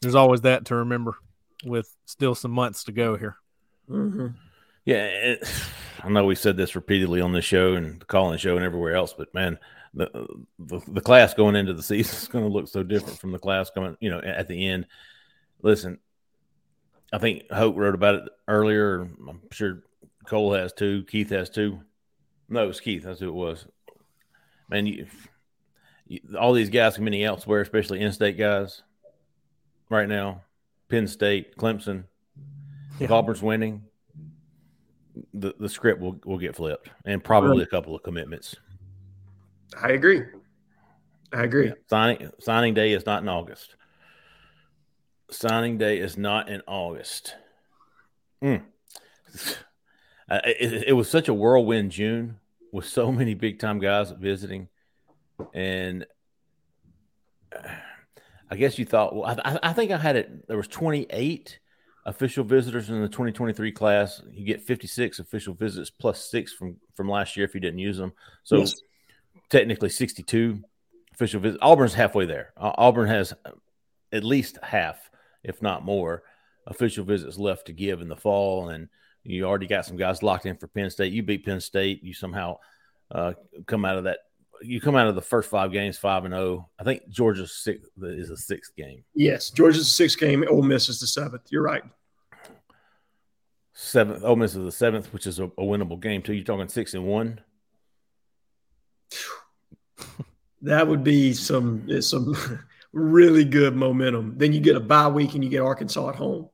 [0.00, 1.16] there's always that to remember
[1.64, 3.36] with still some months to go here.
[3.88, 4.28] Mm-hmm.
[4.84, 5.48] Yeah, it,
[6.02, 8.94] I know we said this repeatedly on this show and the calling show and everywhere
[8.94, 9.58] else, but man,
[9.94, 10.26] the,
[10.58, 13.38] the, the class going into the season is going to look so different from the
[13.38, 14.86] class coming, you know, at the end.
[15.62, 15.98] Listen,
[17.12, 19.00] I think Hope wrote about it earlier.
[19.28, 19.84] I'm sure
[20.26, 21.04] Cole has too.
[21.04, 21.80] Keith has too.
[22.48, 23.04] No, it was Keith.
[23.04, 23.66] That's who it was.
[24.68, 25.06] Man, you,
[26.06, 28.82] you, all these guys committing elsewhere, especially in-state guys,
[29.88, 30.42] right now.
[30.88, 32.04] Penn State, Clemson,
[32.98, 33.08] yeah.
[33.08, 33.84] Auburn's winning,
[35.32, 38.56] the, the script will, will get flipped, and probably a couple of commitments.
[39.80, 40.22] I agree.
[41.32, 41.66] I agree.
[41.66, 41.74] Yeah.
[41.88, 43.76] Signing signing day is not in August.
[45.30, 47.34] Signing day is not in August.
[48.42, 48.62] Mm.
[50.26, 52.38] Uh, it, it, was such a whirlwind June
[52.72, 54.68] with so many big time guys visiting,
[55.52, 56.06] and
[58.50, 59.14] I guess you thought.
[59.14, 60.48] Well, I, I think I had it.
[60.48, 61.58] There was twenty eight
[62.06, 64.22] official visitors in the 2023 class.
[64.30, 67.96] You get 56 official visits plus six from from last year if you didn't use
[67.96, 68.12] them.
[68.42, 68.74] So yes.
[69.50, 70.62] technically 62
[71.12, 71.62] official visits.
[71.62, 72.52] Auburn's halfway there.
[72.56, 73.32] Uh, Auburn has
[74.12, 75.10] at least half,
[75.42, 76.22] if not more,
[76.66, 78.88] official visits left to give in the fall and
[79.24, 81.12] you already got some guys locked in for Penn State.
[81.12, 82.04] You beat Penn State.
[82.04, 82.58] You somehow
[83.10, 83.32] uh,
[83.66, 84.18] come out of that.
[84.62, 86.44] You come out of the first five games five and zero.
[86.44, 86.68] Oh.
[86.78, 89.04] I think Georgia's six is a sixth game.
[89.14, 90.44] Yes, Georgia's a sixth game.
[90.48, 91.42] Ole Miss is the seventh.
[91.50, 91.82] You're right.
[93.74, 94.22] Seventh.
[94.24, 96.32] Ole Miss is the seventh, which is a, a winnable game too.
[96.32, 97.40] You're talking six and one.
[100.62, 102.34] That would be some some
[102.94, 104.38] really good momentum.
[104.38, 106.48] Then you get a bye week and you get Arkansas at home.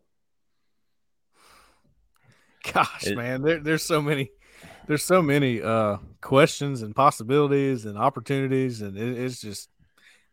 [2.73, 4.31] Gosh, It- man, there, there's so many,
[4.87, 9.69] there's so many uh, questions and possibilities and opportunities, and it, it's just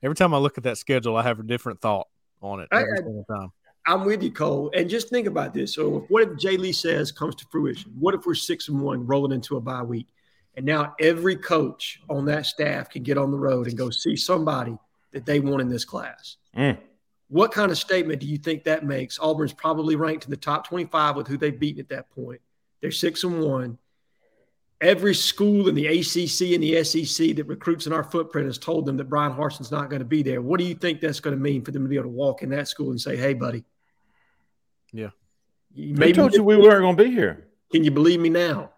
[0.04, 2.08] every time I look at that schedule, I have a different thought
[2.42, 3.52] on it I- every I- single time.
[3.90, 4.70] I'm with you, Cole.
[4.76, 5.74] And just think about this.
[5.74, 7.94] So, what if Jay Lee says comes to fruition?
[7.98, 10.08] What if we're six and one rolling into a bye week?
[10.58, 14.18] And now every coach on that staff can get on the road and go see
[14.18, 14.78] somebody
[15.14, 16.36] that they want in this class.
[16.58, 16.78] Mm.
[17.30, 19.20] What kind of statement do you think that makes?
[19.20, 22.42] Auburn's probably ranked in the top 25 with who they've beaten at that point.
[22.82, 23.78] They're six and one.
[24.80, 28.86] Every school in the ACC and the SEC that recruits in our footprint has told
[28.86, 30.42] them that Bryan Harsin's not going to be there.
[30.42, 32.44] What do you think that's going to mean for them to be able to walk
[32.44, 33.64] in that school and say, "Hey, buddy"?
[34.94, 35.10] Yeah.
[35.74, 37.48] You- Maybe told you we weren't going to be here.
[37.72, 38.72] Can you believe me now?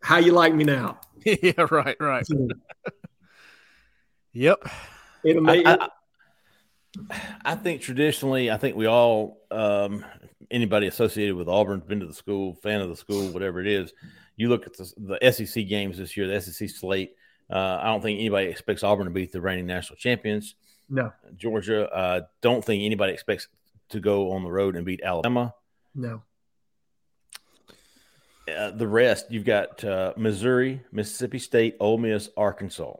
[0.00, 1.00] How you like me now?
[1.24, 2.26] yeah, right, right.
[4.34, 4.68] Yep.
[5.24, 5.74] It'll make, I,
[7.10, 10.04] I, I think traditionally, I think we all, um,
[10.50, 13.92] anybody associated with Auburn's been to the school, fan of the school, whatever it is.
[14.36, 17.14] You look at the, the SEC games this year, the SEC slate.
[17.50, 20.54] Uh, I don't think anybody expects Auburn to beat the reigning national champions,
[20.88, 21.88] no, Georgia.
[21.94, 23.48] Uh, don't think anybody expects
[23.90, 25.54] to go on the road and beat Alabama.
[25.94, 26.22] no.
[28.46, 32.92] Uh, the rest, you've got uh, Missouri, Mississippi State, Ole Miss, Arkansas.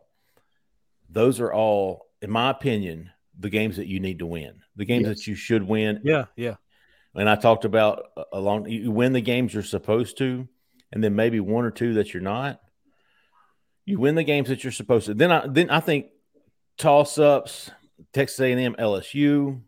[1.11, 4.63] Those are all, in my opinion, the games that you need to win.
[4.77, 5.17] The games Yes.
[5.19, 6.01] that you should win.
[6.03, 6.55] Yeah, yeah.
[7.15, 10.49] And I talked about uh, along you win the games you're supposed to,
[10.95, 12.61] and then maybe one or two that you're not.
[13.85, 15.15] You win the games that you're supposed to.
[15.15, 16.07] Then I then I think
[16.79, 17.71] toss ups,
[18.15, 19.61] Texas A&M, LSU.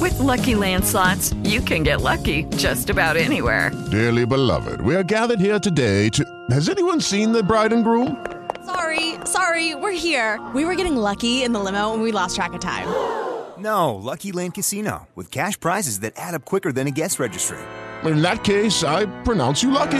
[0.00, 3.72] With Lucky Land slots, you can get lucky just about anywhere.
[3.90, 6.24] Dearly beloved, we are gathered here today to.
[6.50, 8.24] Has anyone seen the bride and groom?
[8.64, 10.40] Sorry, sorry, we're here.
[10.54, 12.88] We were getting lucky in the limo and we lost track of time.
[13.56, 17.60] No, Lucky Land Casino, with cash prizes that add up quicker than a guest registry.
[18.04, 19.90] In that case, I pronounce you lucky.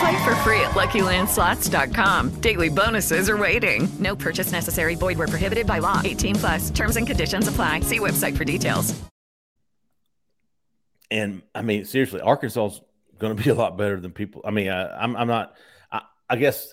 [0.00, 2.30] Play for free at LuckyLandSlots.com.
[2.40, 3.88] Daily bonuses are waiting.
[4.00, 4.94] No purchase necessary.
[4.94, 6.00] Void where prohibited by law.
[6.04, 6.70] 18 plus.
[6.70, 7.80] Terms and conditions apply.
[7.80, 9.00] See website for details.
[11.12, 12.80] And I mean, seriously, Arkansas is
[13.18, 14.40] going to be a lot better than people.
[14.44, 15.54] I mean, I, I'm I'm not.
[15.92, 16.72] I, I guess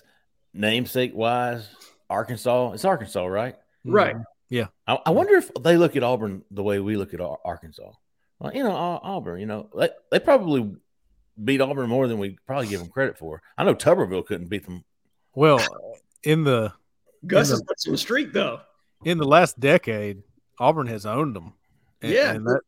[0.54, 1.68] namesake wise,
[2.08, 2.72] Arkansas.
[2.72, 3.56] It's Arkansas, right?
[3.84, 4.14] Right.
[4.14, 4.22] Mm-hmm.
[4.48, 4.66] Yeah.
[4.86, 7.92] I, I wonder if they look at Auburn the way we look at Arkansas.
[8.40, 9.38] Well, you know, Auburn.
[9.40, 10.74] You know, they, they probably
[11.42, 13.42] beat Auburn more than we probably give them credit for.
[13.56, 14.84] I know Tuberville couldn't beat them.
[15.34, 15.60] Well,
[16.24, 16.72] in the
[17.26, 18.60] Gus In is on the streak though.
[19.04, 20.22] in the last decade,
[20.58, 21.52] Auburn has owned them.
[22.02, 22.32] And- Yeah.
[22.32, 22.60] and that,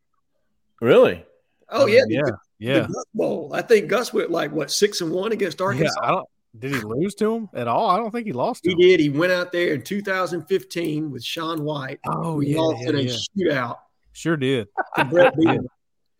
[0.81, 1.25] Really?
[1.69, 2.79] Oh yeah, yeah, the, yeah.
[2.81, 3.51] the Gus Bowl.
[3.53, 5.99] I think Gus went like what six and one against Yeah, Arkansas.
[6.01, 6.27] I don't.
[6.59, 7.89] Did he lose to him at all?
[7.89, 8.63] I don't think he lost.
[8.63, 8.79] To He him.
[8.79, 8.99] did.
[8.99, 11.99] He went out there in 2015 with Sean White.
[12.05, 13.15] Oh He yeah, lost yeah, in a yeah.
[13.37, 13.77] shootout.
[14.13, 14.67] Sure did.
[14.95, 15.67] to Brett Beaton.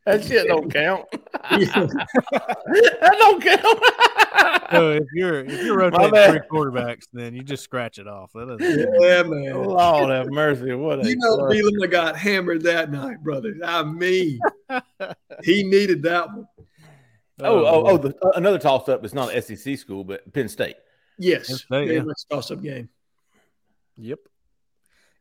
[0.05, 1.05] That shit don't count.
[1.49, 3.79] That don't count.
[4.71, 8.31] So if you're if you're My rotating three quarterbacks, then you just scratch it off.
[8.33, 9.63] That doesn't- yeah, man.
[9.63, 10.73] Lord have mercy.
[10.73, 11.53] What a You know, clutch.
[11.55, 13.53] Bielema got hammered that night, brother.
[13.63, 14.39] I mean,
[15.43, 16.47] he needed that one.
[17.39, 17.97] Oh, oh, oh!
[17.97, 19.03] The, uh, another toss up.
[19.03, 20.75] It's not an SEC school, but Penn State.
[21.17, 22.03] Yes, Penn State, yeah.
[22.31, 22.89] toss up game.
[23.97, 24.19] Yep.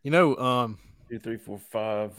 [0.02, 0.78] You know, um,
[1.10, 2.12] Two, three, four, five.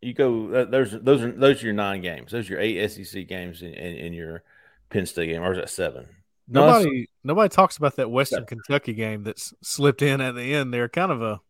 [0.00, 0.52] You go.
[0.52, 2.32] Uh, those are those are those are your nine games.
[2.32, 4.42] Those are your eight SEC games in, in, in your
[4.90, 6.06] Penn State game, or is that seven?
[6.48, 10.72] No, nobody nobody talks about that Western Kentucky game that's slipped in at the end.
[10.72, 11.40] They're kind of a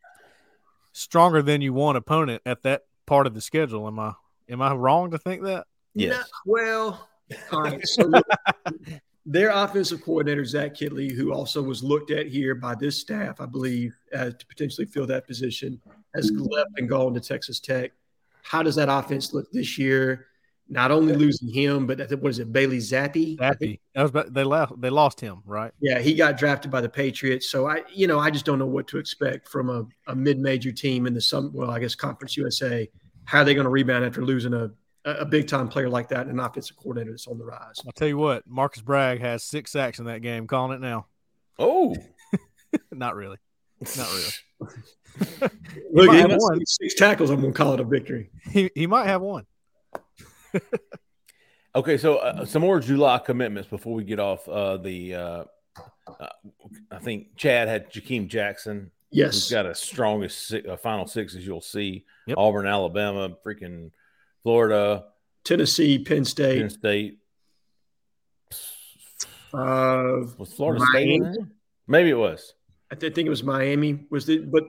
[0.92, 3.86] stronger than you want opponent at that part of the schedule.
[3.86, 4.14] Am I
[4.48, 5.66] am I wrong to think that?
[5.94, 6.16] Yes.
[6.16, 7.08] No, well,
[7.52, 7.86] all right.
[7.86, 8.26] So look,
[9.26, 13.46] their offensive coordinator Zach Kittley, who also was looked at here by this staff, I
[13.46, 15.80] believe, uh, to potentially fill that position,
[16.14, 17.92] has left and gone to Texas Tech.
[18.46, 20.26] How does that offense look this year?
[20.68, 23.06] Not only losing him, but what is it, Bailey Zappe?
[23.06, 23.80] I think- Happy.
[23.96, 25.72] I was about, they left they lost him, right?
[25.80, 27.48] Yeah, he got drafted by the Patriots.
[27.48, 30.72] So I, you know, I just don't know what to expect from a, a mid-major
[30.72, 31.52] team in the some.
[31.52, 32.88] Well, I guess Conference USA.
[33.24, 34.70] How are they going to rebound after losing a
[35.04, 37.80] a big time player like that and an offensive coordinator that's on the rise?
[37.84, 40.46] I'll tell you what, Marcus Bragg has six sacks in that game.
[40.48, 41.06] Calling it now.
[41.58, 41.94] Oh,
[42.92, 43.38] Not really.
[43.96, 44.30] Not really.
[45.40, 45.50] Look,
[46.08, 47.30] might he have got six tackles.
[47.30, 48.30] I'm going to call it a victory.
[48.50, 49.46] He he might have one.
[51.74, 51.96] okay.
[51.98, 55.14] So uh, some more July commitments before we get off uh, the.
[55.14, 55.44] Uh,
[56.06, 56.28] uh,
[56.90, 58.90] I think Chad had Jakeem Jackson.
[59.10, 59.34] Yes.
[59.34, 62.04] Who's got a strongest si- uh, final six as you'll see.
[62.26, 62.38] Yep.
[62.38, 63.90] Auburn, Alabama, freaking
[64.42, 65.04] Florida,
[65.44, 67.18] Tennessee, Penn State, Penn State.
[69.54, 71.36] uh, Was Florida State in Miami.
[71.36, 71.48] there?
[71.86, 72.54] Maybe it was.
[72.90, 74.06] I thi- think it was Miami.
[74.10, 74.64] Was the but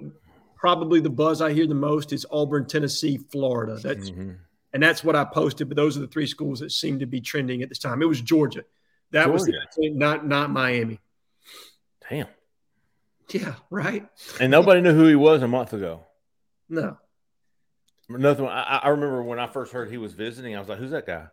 [0.56, 3.77] probably the buzz I hear the most is Auburn, Tennessee, Florida.
[3.82, 4.38] That's Mhm.
[4.73, 5.69] and that's what I posted.
[5.69, 8.01] But those are the three schools that seemed to be trending at this time.
[8.01, 8.63] It was Georgia.
[9.12, 9.53] That was the,
[9.91, 10.99] not not Miami.
[12.10, 12.27] Damn.
[13.30, 14.08] Yeah, right.
[14.39, 16.06] And nobody knew who he was a month ago.
[16.69, 16.97] No,
[18.10, 18.45] Nothing.
[18.47, 21.06] I, I remember when I first heard he was visiting, I was like, "Who's that
[21.06, 21.27] guy?"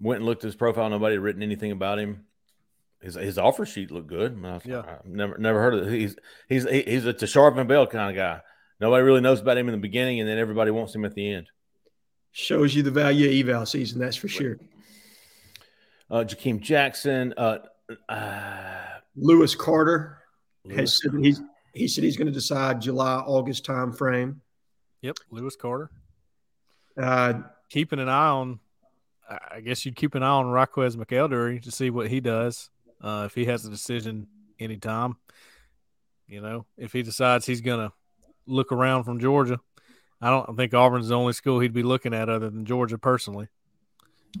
[0.00, 0.88] Went and looked at his profile.
[0.90, 2.24] Nobody had written anything about him.
[3.04, 4.32] His his offer sheet looked good.
[4.32, 4.82] And I was Yeah.
[4.86, 5.92] I've never never heard of it.
[5.92, 6.16] He's
[6.48, 8.40] he's he's a Tashard Van Bell kind of guy.
[8.80, 11.32] Nobody really knows about him in the beginning, and then everybody wants him at the
[11.32, 11.46] end.
[12.32, 14.00] shows you the value of eval season.
[14.00, 14.58] That's for sure.
[16.10, 17.58] Uh, Jakeem Jackson, uh,
[18.08, 18.84] uh,
[19.16, 20.18] Lewis Carter
[20.64, 21.40] Lewis has said he's
[21.74, 24.40] he said he's going to decide July August time frame.
[25.02, 25.90] Yep, Lewis Carter.
[27.00, 27.34] Uh,
[27.70, 28.60] Keeping an eye on,
[29.28, 32.70] I I guess you'd keep an eye on Raquez McElderry to see what he does.
[33.04, 34.26] Uh, if he has a decision
[34.58, 35.16] anytime,
[36.26, 37.92] you know, if he decides he's going to
[38.46, 39.60] look around from Georgia,
[40.22, 43.48] I don't think Auburn's the only school he'd be looking at other than Georgia personally.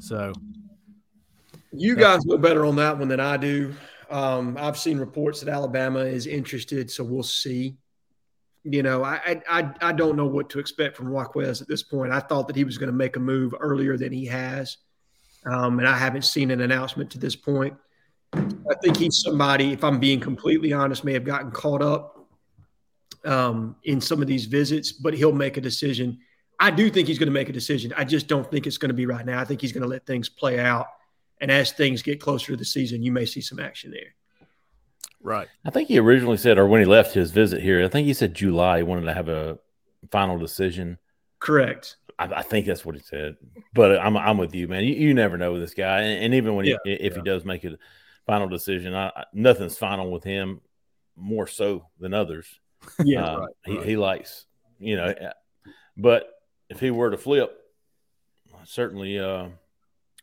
[0.00, 0.32] So,
[1.72, 3.74] You guys know better on that one than I do.
[4.10, 7.76] Um, I've seen reports that Alabama is interested, so we'll see.
[8.62, 12.12] You know, I I I- don't know what to expect from Jaquez at this point.
[12.12, 14.78] I thought that he was going to make a move earlier than he has,
[15.44, 17.76] um, and I haven't seen an announcement to this point.
[18.70, 22.26] I think he's somebody, if I'm being completely honest, may have gotten caught up
[23.24, 26.18] um, in some of these visits, but he'll make a decision.
[26.60, 27.92] I do think he's going to make a decision.
[27.96, 29.40] I just don't think it's going to be right now.
[29.40, 30.86] I think he's going to let things play out.
[31.40, 34.14] And as things get closer to the season, you may see some action there.
[35.20, 35.48] right.
[35.64, 38.14] I think he originally said, or when he left his visit here, I think he
[38.14, 38.78] said July.
[38.78, 39.58] He wanted to have a
[40.10, 40.98] final decision.
[41.40, 41.96] Correct.
[42.18, 43.36] I, I think that's what he said.
[43.74, 44.84] But I'm I'm with you, man.
[44.84, 47.22] You, you never know with this guy, and, and even when Yeah, he, if he
[47.22, 47.76] does make a
[48.26, 50.60] final decision, I, I- nothing's final with him.
[51.16, 52.46] More so than others.
[53.04, 53.24] Yeah.
[53.24, 53.86] Uh, right, he right.
[53.86, 54.46] he likes
[54.78, 55.04] you know.
[55.06, 55.32] uh,
[55.96, 56.28] But
[56.68, 57.56] if he were to flip,
[58.64, 59.46] certainly uh,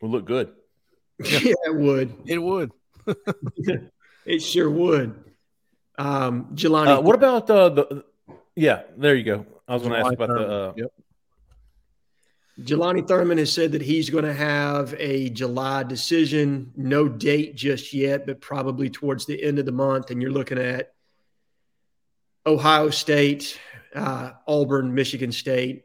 [0.02, 0.52] would look good.
[1.24, 2.14] Yeah, it would.
[2.26, 2.72] It would.
[4.26, 5.16] It sure would.
[5.98, 8.06] Um, Jelani, Uh, what about uh, the?
[8.56, 9.46] Yeah, there you go.
[9.68, 10.48] I was going to ask Jelani about the.
[10.52, 10.92] Uh, Yep.
[12.64, 16.72] Jelani Thurman has said that he's going to have a July decision.
[16.76, 20.12] No date just yet, but probably towards the end of the month.
[20.12, 20.94] And you're looking at
[22.46, 23.60] Ohio State,
[23.96, 25.84] uh, Auburn, Michigan State.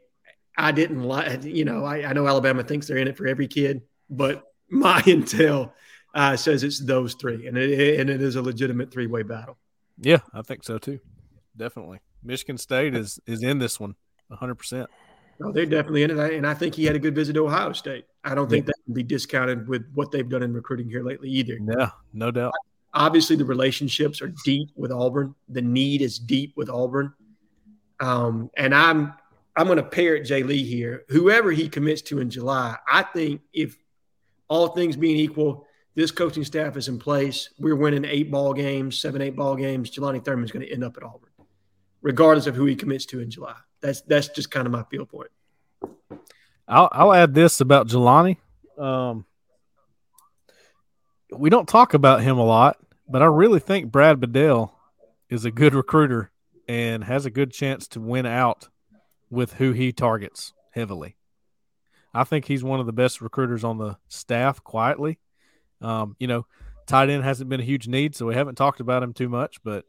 [0.57, 3.47] I didn't like, you know, I, I know Alabama thinks they're in it for every
[3.47, 5.71] kid, but my intel
[6.13, 9.57] uh, says it's those three, and it, and it is a legitimate three way battle.
[9.99, 10.99] Yeah, I think so too.
[11.55, 11.99] Definitely.
[12.23, 13.95] Michigan State is is in this one
[14.31, 14.87] 100%.
[15.39, 17.71] No, they're definitely in it, and I think he had a good visit to Ohio
[17.73, 18.05] State.
[18.23, 21.29] I don't think that can be discounted with what they've done in recruiting here lately
[21.29, 21.59] either.
[21.61, 22.53] Yeah, no doubt.
[22.93, 25.35] Obviously, the relationships are deep with Auburn.
[25.49, 27.13] The need is deep with Auburn,
[27.99, 29.13] um, and I'm
[29.55, 31.03] I'm going to parrot Jay Lee here.
[31.09, 33.77] Whoever he commits to in July, I think if
[34.47, 37.49] all things being equal, this coaching staff is in place.
[37.59, 39.91] We're winning eight ball games, seven eight ball games.
[39.91, 41.29] Jelani Thurman's going to end up at Auburn,
[42.01, 43.55] regardless of who he commits to in July.
[43.81, 45.29] That's that's just kind of my feel point.
[46.67, 48.37] I'll I'll add this about Jelani.
[48.77, 49.25] Um,
[51.35, 54.77] we don't talk about him a lot, but I really think Brad Bedell
[55.29, 56.31] is a good recruiter
[56.67, 58.69] and has a good chance to win out
[59.29, 61.15] with who he targets heavily.
[62.13, 65.19] I think he's one of the best recruiters on the staff quietly.
[65.81, 66.45] Um, you know,
[66.87, 69.61] tight end hasn't been a huge need, so we haven't talked about him too much,
[69.63, 69.85] but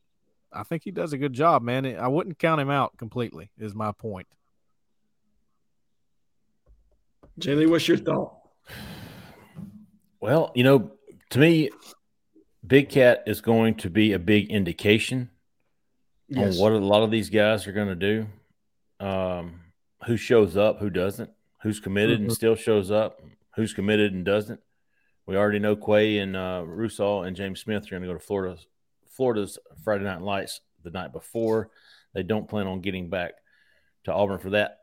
[0.53, 1.85] I think he does a good job, man.
[1.87, 4.27] I wouldn't count him out completely, is my point.
[7.41, 8.35] Jaylee, what's your thought?
[10.21, 10.93] Well, you know,
[11.31, 11.71] to me,
[12.67, 15.31] Big Cat is going to be a big indication
[16.29, 16.57] Yes.
[16.57, 18.27] on what a lot of these guys are going to do.
[19.01, 19.61] Um,
[20.07, 21.31] who shows up, who doesn't,
[21.63, 22.35] who's committed and Mhm.
[22.35, 23.23] still shows up,
[23.57, 24.61] who's committed and doesn't.
[25.27, 28.19] We already know Quay and uh, Rusall and James Smith are going to go to
[28.21, 28.59] Florida,
[29.18, 31.70] Florida's Friday Night Lights the night before.
[32.14, 33.33] They don't plan on getting back
[34.04, 34.78] to Auburn for that.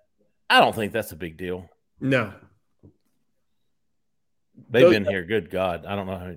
[0.50, 1.68] I don't think that's a big deal.
[2.00, 2.34] No.
[4.70, 5.24] They've Those- been here.
[5.24, 6.36] Good God, I don't know how.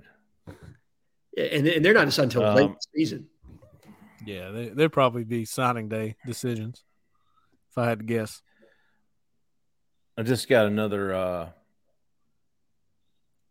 [1.36, 3.26] And, and they're not decided until late Um, season.
[4.24, 6.84] Yeah, they, they'd probably be signing day decisions,
[7.70, 8.42] if I had to guess.
[10.16, 11.48] I just got another uh,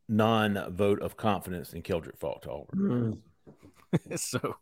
[0.09, 2.79] non-vote of confidence in Keldrick Faulk to Auburn.
[2.79, 3.17] Mm.
[4.15, 4.55] so,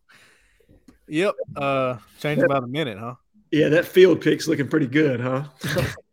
[1.08, 3.16] yep, uh, changed about a minute, huh?
[3.52, 5.46] Yeah, that field pick's looking pretty good, huh?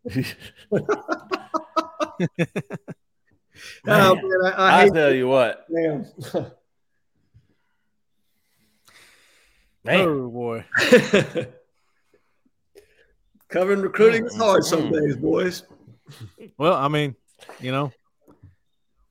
[3.86, 6.06] Oh, man, I, I I hate tell you what, Damn.
[9.84, 10.64] man, Oh boy,
[13.48, 15.64] Covering recruiting is hard some days, boys.
[16.56, 17.14] Well, I mean,
[17.60, 17.92] you know,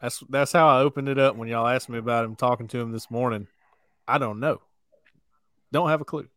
[0.01, 2.35] that's that's how I opened it up when y'all asked me about him.
[2.35, 3.47] Talking to him this morning,
[4.11, 4.61] I don't know,
[5.71, 6.27] don't have a clue.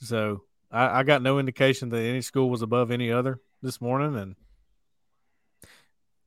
[0.00, 4.16] So I, I got no indication that any school was above any other this morning,
[4.16, 4.36] and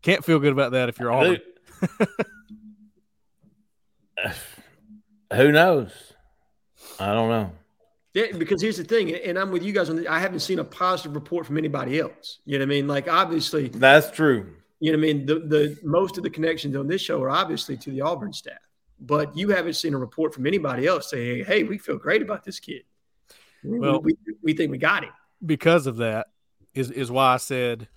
[0.01, 1.39] can't feel good about that if you're Auburn.
[5.34, 5.91] Who knows?
[6.99, 7.51] I don't know.
[8.13, 10.07] Yeah, because here's the thing, and I'm with you guys on this.
[10.07, 12.39] I haven't seen a positive report from anybody else.
[12.45, 12.88] You know what I mean?
[12.88, 14.53] Like obviously, That's true.
[14.80, 15.26] you know what I mean.
[15.26, 18.57] The the most of the connections on this show are obviously to the Auburn staff,
[19.00, 22.43] but you haven't seen a report from anybody else saying, "Hey, we feel great about
[22.43, 22.84] this kid.
[23.64, 25.14] We- Well- we, we think we got him."
[25.45, 26.28] because of that
[26.74, 27.88] is is why I said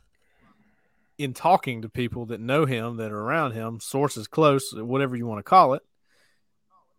[1.17, 5.27] in talking to people that know him that are around him, sources close, whatever you
[5.27, 5.83] want to call it.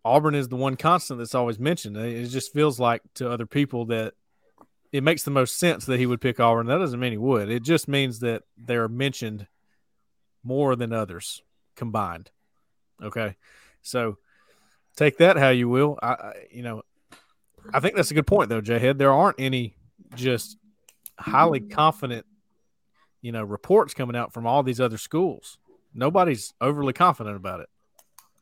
[0.04, 1.96] Auburn is the one constant that's always mentioned.
[1.98, 4.14] It just feels like to other people that
[4.92, 6.66] it makes the most sense that he would pick Auburn.
[6.68, 7.50] That doesn't mean he would.
[7.50, 9.48] It just means that they're mentioned
[10.44, 11.42] more than others
[11.76, 12.32] combined.
[13.02, 13.36] Okay,
[13.82, 14.18] so
[14.96, 15.98] take that how you will.
[16.02, 16.84] I, I you know,
[17.74, 18.98] I think that's a good point though, Jay Head.
[18.98, 19.76] There aren't any
[20.16, 20.58] just
[21.20, 22.26] highly confident,
[23.22, 25.58] you know, reports coming out from all these other schools.
[25.94, 27.70] Nobody's overly confident about it.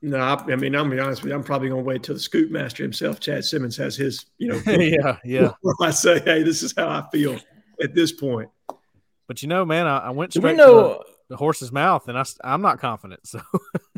[0.02, 1.36] No, I, I mean, I'm gonna be honest with you.
[1.36, 4.62] I'm probably gonna wait till the scoop master himself, Chad Simmons, has his, you know,
[4.68, 5.52] yeah, yeah.
[5.64, 7.38] before I say, "Hey, this is how I feel
[7.84, 8.50] at this point."
[9.28, 10.94] But you know, man, I, I went Do we straight know?
[10.94, 13.28] to the, the horse's mouth, and I, I'm not confident.
[13.28, 13.60] So, How-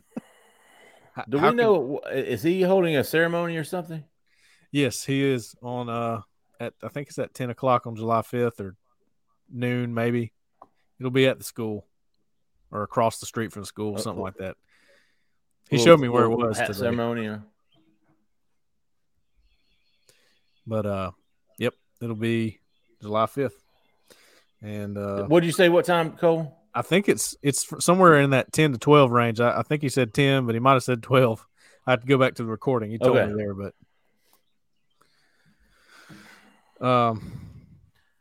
[1.29, 1.99] Do how we can- know?
[2.11, 4.03] Is he holding a ceremony or something?
[4.71, 5.89] Yes, he is on.
[5.89, 6.21] Uh,
[6.59, 8.75] at I think it's at ten o'clock on July fifth or
[9.49, 10.31] noon, maybe.
[10.99, 11.87] It'll be at the school
[12.71, 14.55] or across the street from the school, something like that.
[15.69, 16.71] He Little- showed me where it was today.
[16.73, 17.37] ceremony.
[20.67, 21.11] But uh,
[21.57, 22.59] yep, it'll be
[23.01, 23.61] July fifth,
[24.61, 25.69] and uh, What'd you say?
[25.69, 26.55] What time, Cole?
[26.73, 29.39] I think it's it's somewhere in that ten to twelve range.
[29.39, 31.45] I, I think he said ten, but he might have said twelve.
[31.85, 32.91] I have to go back to the recording.
[32.91, 33.27] He told Okay.
[33.27, 33.73] me there, but
[36.85, 37.21] um,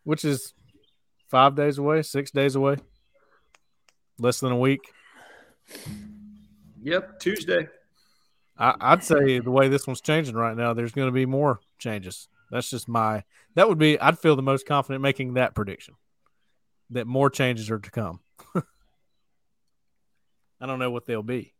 [0.05, 0.55] which is
[1.28, 2.76] five days away, six days away,
[4.18, 4.80] less than a week.
[6.82, 7.68] Yep, Tuesday.
[8.59, 11.61] I, I'd say the way this one's changing right now, there's going to be more
[11.78, 12.28] changes.
[12.51, 13.24] That's just my.
[13.55, 13.98] That would be.
[14.01, 15.94] I'd feel the most confident making that prediction.
[16.91, 18.20] That more changes are to come.
[20.61, 21.55] I don't know what they'll be.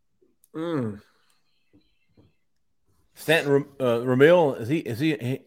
[0.55, 1.01] Mm.
[3.15, 4.79] Stanton uh, Ramil is he?
[4.79, 5.15] Is he?
[5.15, 5.39] he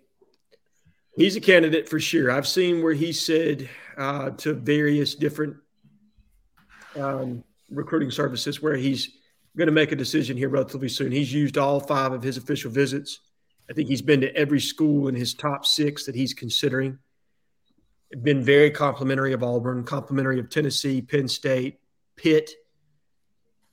[1.16, 2.30] He's a candidate for sure.
[2.30, 5.57] I've seen where he said uh, to various different
[6.97, 9.18] um, recruiting services where he's
[9.57, 11.12] going to make a decision here relatively soon.
[11.12, 13.20] He's used all five of his official visits.
[13.70, 16.99] I think he's been to every school in his top six that he's considering.
[18.22, 21.80] Been very complimentary of Auburn, complimentary of Tennessee, Penn State,
[22.16, 22.50] Pitt.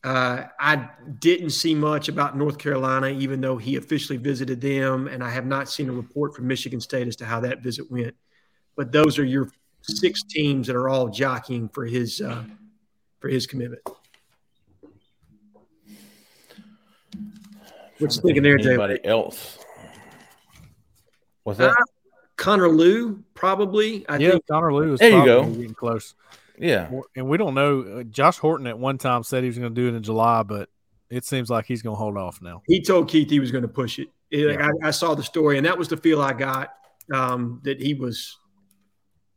[0.03, 5.23] Uh, I didn't see much about North Carolina, even though he officially visited them, and
[5.23, 8.15] I have not seen a report from Michigan State as to how that visit went.
[8.75, 9.51] But those are your
[9.84, 12.43] six teams that are all jockeying for his uh,
[13.19, 13.82] for his commitment.
[17.99, 18.69] What's thinking there, Jay?
[18.69, 19.59] Anybody else?
[21.43, 21.71] What's that?
[21.71, 22.01] Uh,
[22.41, 24.07] Connor Lew, probably.
[24.09, 25.59] I yeah, think Connor Lew is There you probably go.
[25.59, 26.15] getting close.
[26.57, 26.89] yeah.
[27.15, 27.81] And we don't know.
[27.81, 30.43] uh, Josh Horton at one time said he was going to do it in July,
[30.43, 30.69] but
[31.09, 32.61] it seems like he's going to hold off now.
[32.67, 34.07] he told Keith he was going to push it.
[34.31, 36.73] It- like, I, I saw the story, and that was the feel I got
[37.13, 38.37] um, that he was.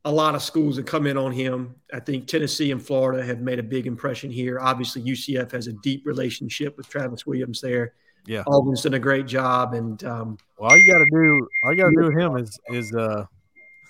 [0.06, 1.74] A lot of schools have come in on him.
[1.92, 4.60] I think Tennessee and Florida have made a big impression here.
[4.60, 7.94] Obviously, UCF has a deep relationship with Travis Williams there.
[8.26, 8.42] Yeah.
[8.46, 11.82] Auburn's done a great job, and um, Well, all you got to do, all you
[11.82, 13.26] got to do with him is is uh,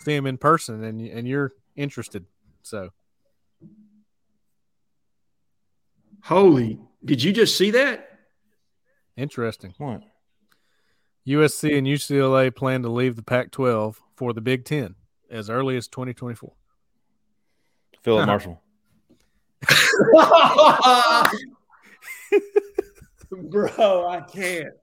[0.01, 2.27] see him in person, and and you're interested.
[2.63, 2.91] So
[6.23, 8.11] holy, did you just see that?
[9.17, 9.73] interesting.
[9.79, 10.03] What?
[11.27, 14.97] USC and UCLA plan to leave the Pac-12 for the Big Ten
[15.31, 16.53] as early as 2024.
[18.03, 18.27] Philip Huh.
[18.27, 18.61] Marshall.
[23.51, 24.75] Bro, I can't.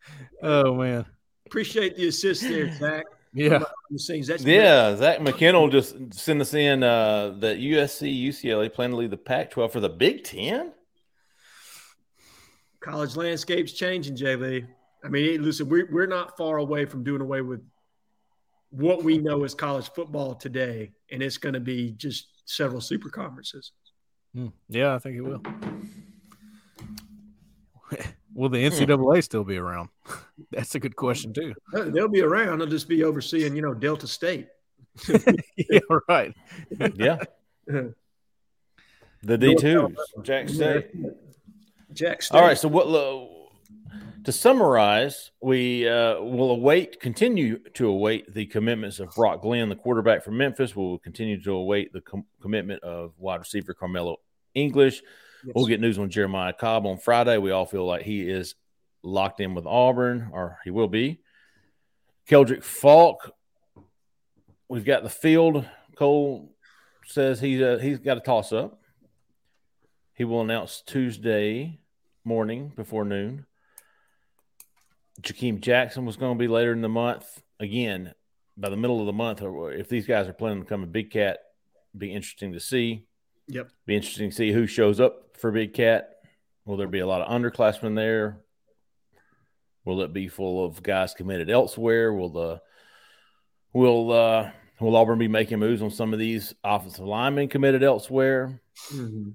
[0.43, 1.07] oh man,
[1.47, 3.07] Appreciate the assist there, Zach.
[3.33, 3.49] yeah.
[3.49, 4.27] Behind the scenes.
[4.27, 9.11] That's Yeah, Zach McKinnell just sent us in uh, that USC, UCLA plan to leave
[9.11, 10.73] the Pac-12 for the Big Ten.
[12.81, 14.67] college landscape's changing, JV.
[15.03, 17.63] I mean, hey, listen, we're, we're not far away from doing away with
[18.71, 23.09] what we know as college football today, and it's going to be just several super
[23.09, 23.73] conferences.
[24.35, 24.49] Hmm.
[24.69, 25.43] Yeah, I think it will.
[28.35, 28.75] Will the hmm.
[28.75, 29.89] NCAA still be around?
[30.51, 31.55] That's a good question too.
[31.73, 32.59] They'll they'll be around.
[32.59, 34.49] They'll just be overseeing, you know, Delta State.
[35.57, 36.35] yeah, right.
[36.95, 37.19] Yeah.
[39.23, 40.91] The D twos, Jack State.
[41.93, 42.39] Jack State.
[42.39, 42.57] All right.
[42.57, 42.89] So what?
[42.89, 43.51] lo-
[44.25, 49.77] To summarize, we uh, will await, continue to await the commitments of Brock Glenn, the
[49.77, 50.77] quarterback from Memphis.
[50.77, 54.19] We will continue to await the com- commitment of wide receiver Carmelo
[54.55, 55.03] English.
[55.55, 57.39] We'll get news on Jeremiah Cobb on Friday.
[57.39, 58.55] We all feel like he is
[59.03, 61.21] locked in with Auburn, or he will be.
[62.29, 63.33] Keldrick Faulk,
[64.69, 65.65] we've got the field.
[65.97, 66.55] Cole
[67.07, 68.81] says he's uh, he's got a toss up.
[70.15, 71.81] He will announce Tuesday
[72.25, 73.47] morning before noon.
[75.23, 77.43] Jakeem Jackson was going to be later in the month.
[77.59, 78.15] Again,
[78.57, 80.87] by the middle of the month, or if these guys are planning to come a
[80.87, 81.39] Big Cat,
[81.97, 83.08] be interesting to see.
[83.49, 83.71] Yep.
[83.87, 86.11] Be interesting to see who shows up for Big Cat.
[86.65, 88.41] Will there be a lot of underclassmen there?
[89.85, 92.13] Will it be full of guys committed elsewhere?
[92.13, 92.61] Will the
[93.73, 98.61] will uh will Auburn be making moves on some of these offensive linemen committed elsewhere?
[98.93, 99.35] Mhm.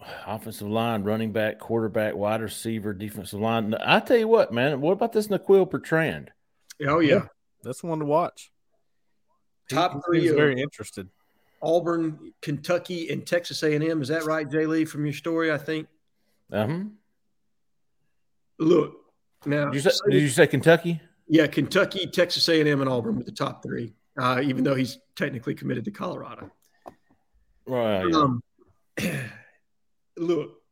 [0.26, 3.74] Offensive line, running back, quarterback, wide receiver, defensive line.
[3.74, 4.80] I tell you what, man.
[4.80, 6.30] What about this Naquil Bertrand?
[6.86, 7.26] Oh yeah.
[7.62, 8.50] That's one to watch.
[9.68, 11.08] Top he three seems very interested.
[11.66, 14.00] Auburn, Kentucky, and Texas A&M.
[14.00, 15.50] Is that right, Jay Lee, from your story?
[15.50, 15.88] I think.
[16.52, 16.92] Um,
[18.58, 18.94] Look
[19.44, 19.66] now.
[19.70, 21.00] did, you say, did you say Kentucky?
[21.28, 23.92] Yeah, Kentucky, Texas A&M, and Auburn with the top three.
[24.18, 26.50] Uh, even though he's technically committed to Colorado.
[27.66, 28.10] Right.
[28.14, 28.42] Um,
[30.16, 30.62] look,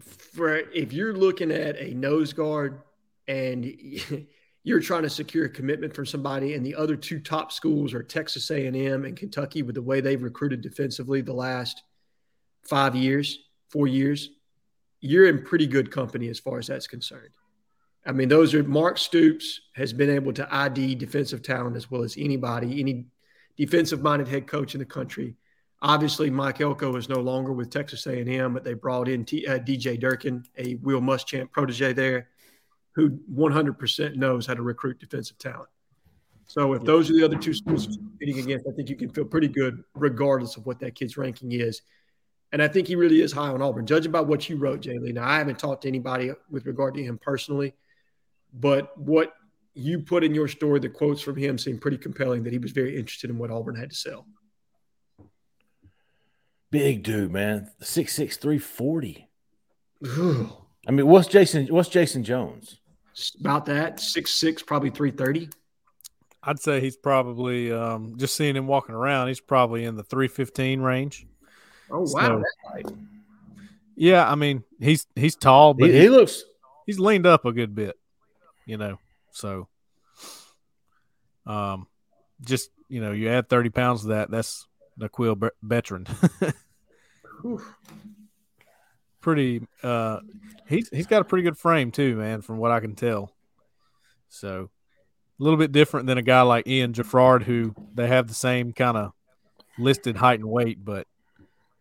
[0.00, 2.82] for if you're looking at a nose guard
[3.28, 3.64] and
[4.62, 8.02] you're trying to secure a commitment from somebody, and the other two top schools are
[8.02, 11.82] Texas A&M and Kentucky, with the way they've recruited defensively the last
[12.62, 13.38] five years,
[13.70, 14.30] four years,
[15.00, 17.30] you're in pretty good company as far as that's concerned.
[18.04, 22.02] I mean, those are Mark Stoops has been able to ID defensive talent as well
[22.02, 23.06] as anybody, any
[23.56, 25.36] defensive minded head coach in the country.
[25.82, 29.58] Obviously, Mike Elko is no longer with Texas A&M, but they brought in T, uh,
[29.58, 32.28] DJ Durkin, a Will Muschamp protege there,
[32.94, 35.68] who 100% knows how to recruit defensive talent.
[36.46, 39.10] So if those are the other two schools you're competing against, I think you can
[39.10, 41.82] feel pretty good regardless of what that kid's ranking is.
[42.52, 44.98] And I think he really is high on Auburn, judging by what you wrote, Jay
[44.98, 45.12] Lee.
[45.12, 47.74] Now, I haven't talked to anybody with regard to him personally,
[48.52, 49.34] but what
[49.74, 52.72] you put in your story, the quotes from him seem pretty compelling that he was
[52.72, 54.26] very interested in what Auburn had to sell.
[56.70, 57.70] Big dude, man.
[57.80, 59.28] Six six three forty.
[60.86, 61.66] I mean, what's Jason?
[61.68, 62.78] What's Jason Jones?
[63.40, 65.48] About that, six six, probably three thirty.
[66.42, 69.28] I'd say he's probably um, just seeing him walking around.
[69.28, 71.26] He's probably in the three fifteen range.
[71.90, 72.96] Oh wow, So- that's right.
[73.96, 76.44] Yeah, I mean he's he's tall, but He, he looks.
[76.86, 77.98] he's leaned up a good bit,
[78.64, 78.98] you know.
[79.32, 79.68] So,
[81.46, 81.86] um,
[82.40, 84.30] just you know, you add thirty pounds to that.
[84.30, 84.66] That's
[84.96, 86.06] the quill veteran.
[89.20, 89.62] pretty.
[89.82, 90.20] Uh,
[90.66, 92.42] he's he's got a pretty good frame too, man.
[92.42, 93.32] From what I can tell.
[94.28, 94.70] So,
[95.38, 98.72] a little bit different than a guy like Ian Jaffrard, who they have the same
[98.72, 99.12] kind of
[99.78, 101.06] listed height and weight, but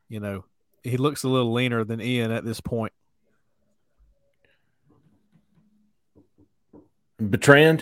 [0.08, 0.46] you know,
[0.84, 2.94] he looks a little leaner than Ian at this point.
[7.20, 7.82] Bertrand.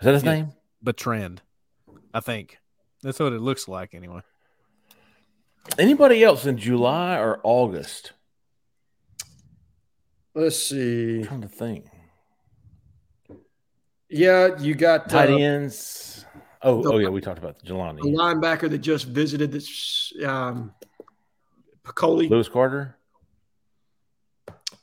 [0.00, 0.32] Is that his Yeah.
[0.34, 0.52] name?
[0.84, 1.42] but trend.
[2.12, 2.58] I think
[3.02, 4.22] that's what it looks like anyway.
[5.78, 8.12] Anybody else in July or August?
[10.34, 11.18] Let's see.
[11.20, 11.86] I'm trying to think.
[14.08, 16.24] Yeah, you got Tight uh, ends.
[16.62, 18.00] Oh, the- oh yeah, we talked about a Jelani.
[18.00, 20.72] linebacker that just visited this um,
[21.84, 22.28] Piccoli.
[22.30, 22.96] Lewis Carter.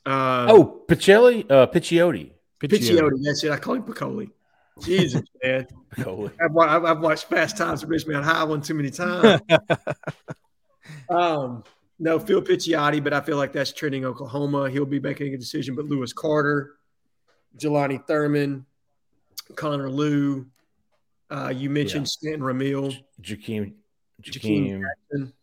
[0.06, 2.32] Uh, Oh, Picelli, uh, Picciotti.
[2.60, 3.24] Picciotti.
[3.24, 3.52] That's it.
[3.52, 4.30] I call him Piccoli.
[4.82, 5.68] Jesus, man.
[5.95, 6.32] Piccoli.
[6.41, 9.41] I've, I've, I've watched Fast Times at Richmond High one too many times.
[11.10, 11.64] um,
[12.00, 14.70] no, Phil Picciotti, but I feel like that's trending Oklahoma.
[14.70, 15.76] He'll be making a decision.
[15.76, 16.76] But Lewis Carter,
[17.58, 18.66] Jelani Thurman,
[19.56, 20.47] Connor Lew.
[21.30, 22.97] Uh, you mentioned Stanton Ramil.
[23.22, 23.74] Jakeem.
[24.24, 24.82] Jakeem Jakeem.
[24.82, 25.34] Jackson.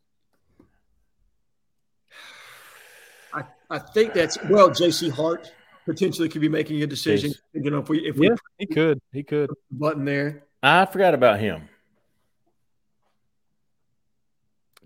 [3.32, 5.52] I, I think that's well, JC Hart
[5.84, 7.32] potentially could be making a decision.
[7.52, 9.00] You know, if we if we Yeah, put he could.
[9.12, 9.50] He could.
[9.70, 10.44] button there.
[10.62, 11.68] I forgot about him.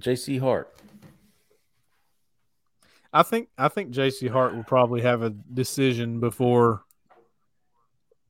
[0.01, 0.39] J.C.
[0.39, 0.75] Hart.
[3.13, 6.83] I think I think JC Hart will probably have a decision before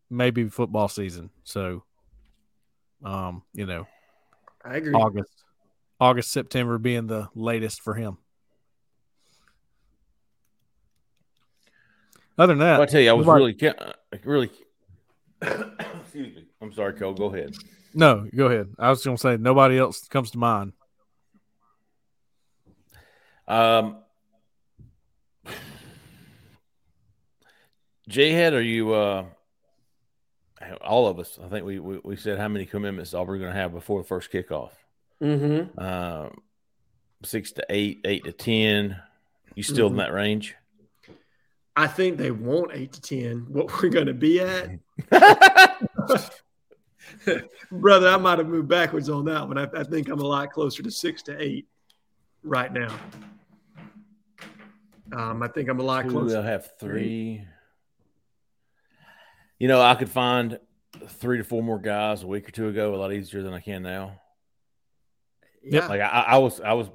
[0.08, 1.30] maybe football season.
[1.44, 1.84] So
[3.04, 3.86] um, you know,
[4.64, 4.94] I agree.
[4.94, 5.44] August.
[6.00, 8.16] August, September being the latest for him.
[12.38, 13.92] Other than that, Well, I tell you, I was really, uh,
[14.24, 14.50] really.
[15.42, 16.46] Excuse me.
[16.62, 17.12] I'm sorry, Cole.
[17.12, 17.54] Go ahead.
[17.92, 18.26] no.
[18.34, 18.72] Go ahead.
[18.78, 20.72] I was going to say nobody else comes to mind.
[23.46, 23.98] Um,
[28.10, 28.92] J Head, are you?
[28.92, 29.24] Uh,
[30.82, 33.58] all of us, I think we we, we said how many commitments Auburn going to
[33.58, 34.72] have before the first kickoff.
[35.22, 35.78] Mm-hmm.
[35.78, 36.42] Um,
[37.24, 38.96] six to eight, eight to ten.
[39.54, 39.92] You still Mhm.
[39.92, 40.56] in that range?
[41.76, 43.46] I think they want eight to ten.
[43.48, 44.70] What we're going to be at,
[47.70, 49.56] brother, I might have moved backwards on that one.
[49.56, 51.68] I, I think I'm a lot closer to six to eight
[52.42, 52.92] right now.
[55.12, 56.36] Um, I think I'm a lot closer.
[56.36, 57.44] will have three?
[59.60, 60.58] You know, I could find
[61.06, 63.60] three to four more guys a week or two ago a lot easier than I
[63.60, 64.18] can now.
[65.62, 66.88] Yeah, Like I, I was, I was,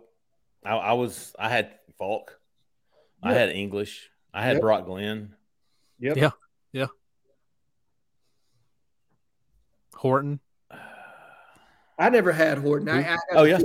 [0.66, 2.40] I, I was, I had Faulk,
[3.22, 4.62] I had English, I had Yep.
[4.62, 5.36] Brock Glenn.
[6.00, 6.18] Yep.
[6.18, 6.32] Yeah.
[6.74, 6.88] Yeah.
[9.94, 10.40] Horton.
[12.00, 12.90] I never had Horton.
[12.90, 13.60] I, I got Oh yeah,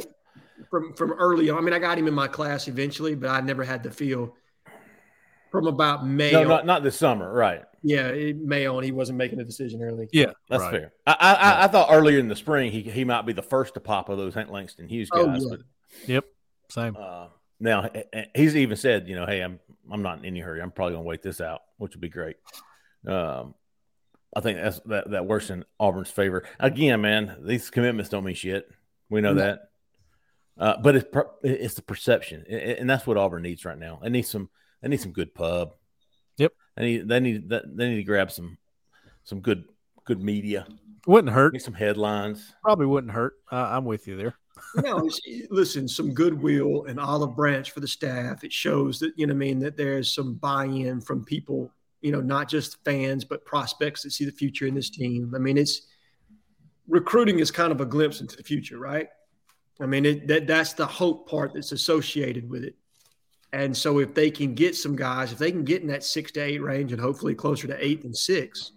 [0.68, 1.56] from from early on.
[1.56, 4.36] I mean, I got him in my class eventually, but I never had the feel
[5.50, 6.32] from about May.
[6.32, 7.64] no, not not this summer, right?
[7.82, 8.82] Yeah, it, May on.
[8.82, 10.08] He wasn't making a decision early.
[10.12, 10.70] Yeah, That's right.
[10.72, 10.92] fair.
[11.06, 13.74] I, I, I, I thought earlier in the spring he he might be the first
[13.74, 15.56] to pop of those Hank Langston Hughes Oh, guys, yeah.
[16.14, 16.24] Yep.
[16.68, 16.96] Same.
[16.98, 17.26] uh,
[17.58, 17.90] now
[18.34, 19.58] he's even said, you know, hey, I'm
[19.90, 20.60] I'm not in any hurry.
[20.62, 22.36] I'm probably gonna wait this out, which would be great.
[23.06, 23.54] Um,
[24.36, 26.46] I think that's that that works in Auburn's favor.
[26.58, 28.68] Again, man, these commitments don't mean shit.
[29.08, 29.42] We know No.
[29.42, 29.60] that.
[30.58, 33.78] Uh, but it's per- it's the perception, I- I- and that's what Auburn needs right
[33.78, 33.98] now.
[34.02, 34.50] They need some
[34.82, 35.74] they need some good pub.
[36.80, 36.82] Yep.
[36.82, 38.58] They need they need they need to grab some
[39.24, 39.64] some good
[40.04, 40.66] good media.
[41.06, 41.52] Wouldn't hurt.
[41.52, 42.52] Need some headlines.
[42.62, 43.34] Probably wouldn't hurt.
[43.50, 44.34] I I'm with you there.
[44.76, 48.44] no, it's- listen, some goodwill and olive branch for the staff.
[48.44, 51.72] It shows that, you know, what I mean, that there's some buy in from people,
[52.02, 55.32] you know, not just fans, but prospects that see the future in this team.
[55.34, 55.86] I mean, it's
[56.88, 59.08] recruiting is kind of a glimpse into the future, right?
[59.80, 62.76] I mean, it, that that's the hope part that's associated with it.
[63.52, 66.30] And so if they can get some guys, if they can get in that six
[66.32, 68.72] to eight range and hopefully closer to eight than six,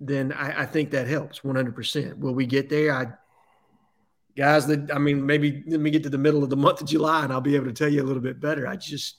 [0.00, 2.18] then I, I think that helps 100%.
[2.18, 2.92] Will we get there?
[2.92, 3.06] I,
[4.36, 6.86] guys that i mean maybe let me get to the middle of the month of
[6.86, 8.66] july and i'll be able to tell you a little bit better.
[8.68, 9.16] I just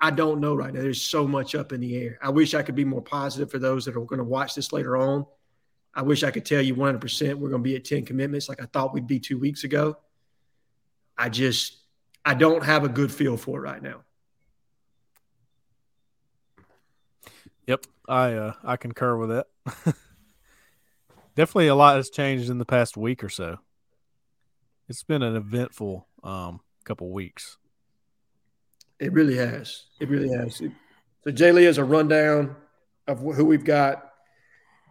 [0.00, 0.80] I- don't know right now.
[0.80, 2.18] There's so much up in the air.
[2.22, 4.72] I wish i could be more positive for those that are going to watch this
[4.72, 5.26] later on.
[5.94, 8.62] I wish i could tell you 100% we're going to be at 10 commitments like
[8.62, 9.96] i thought we'd be two weeks ago.
[11.18, 11.78] I just
[12.24, 14.02] i don't have a good feel for it right now
[17.66, 17.86] Yep.
[18.08, 19.46] I uh I concur with that.
[21.34, 23.58] Definitely a lot has changed in the past week or so.
[24.88, 27.56] It's been an eventful um couple weeks.
[29.00, 29.84] It really has.
[30.00, 30.62] It really has.
[31.24, 32.56] So Jay Lee is a rundown
[33.08, 34.10] of who we've got: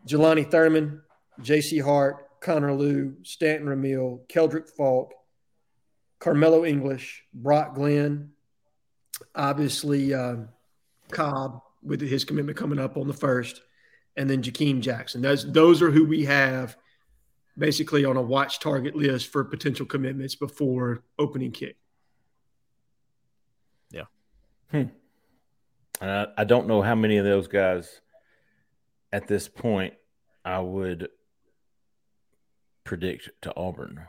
[0.07, 1.01] Jelani Thurman,
[1.41, 1.77] J.C.
[1.79, 5.13] Hart, Connor Lew, Stanton Ramil, Keldrick Faulk,
[6.19, 8.31] Carmelo English, Brock Glenn,
[9.35, 10.49] obviously um,
[11.11, 13.61] Cobb with his commitment coming up on the first,
[14.15, 15.21] and then Jakeem Jackson.
[15.21, 16.77] Those those are who we have
[17.57, 21.77] basically on a watch target list for potential commitments before opening kick.
[23.91, 24.05] Yeah,
[24.71, 24.83] hmm.
[26.01, 28.01] and I, I don't know how many of those guys
[29.11, 29.93] at this point
[30.43, 31.09] I would
[32.83, 34.05] predict to Auburn.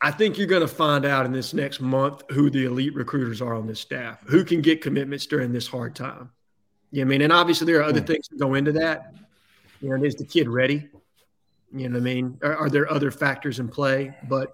[0.00, 3.40] I think you're going to find out in this next month who the elite recruiters
[3.40, 6.30] are on this staff, who can get commitments during this hard time.
[6.90, 7.22] You know what I mean?
[7.22, 8.06] And obviously, there are other hmm.
[8.06, 9.14] things that go into that.
[9.80, 10.88] You know, is the kid ready?
[11.72, 12.38] You know what I mean?
[12.42, 14.14] Are, are there other factors in play?
[14.28, 14.52] But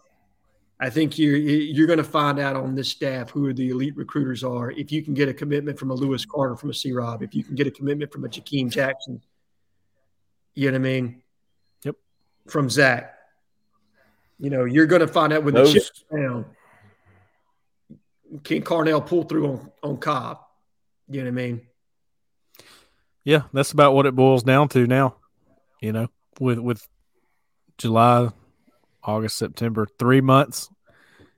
[0.81, 4.43] I think you're you're going to find out on this staff who the elite recruiters
[4.43, 4.73] are.
[4.73, 6.93] If you can get a commitment from a Lewis Carter, from a C.
[6.93, 9.23] Rob, if you can get a commitment from a Jakeem Jackson,
[10.55, 11.23] you know what I mean?
[11.85, 11.97] Yep.
[12.49, 13.15] From Zach,
[14.43, 16.45] you know, you're going to find out when Those- the chips down.
[18.45, 20.41] Can Carnell pull through on on Cobb?
[21.09, 21.61] You know what I mean?
[23.25, 25.17] Yeah, that's about what it boils down to now.
[25.81, 26.09] You know,
[26.41, 26.89] with with
[27.79, 28.31] July,
[29.05, 30.71] August, September, three months,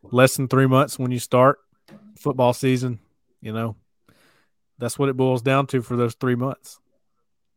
[0.02, 1.58] less than three months when you start
[2.16, 3.00] football season.
[3.42, 3.76] You know,
[4.78, 6.78] that's what it boils down to for those three months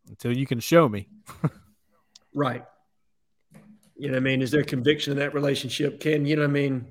[0.09, 1.07] until you can show me.
[2.33, 2.63] Right.
[3.97, 4.41] You know what I mean?
[4.41, 5.99] Is there conviction in that relationship?
[5.99, 6.85] Can, you know what I mean?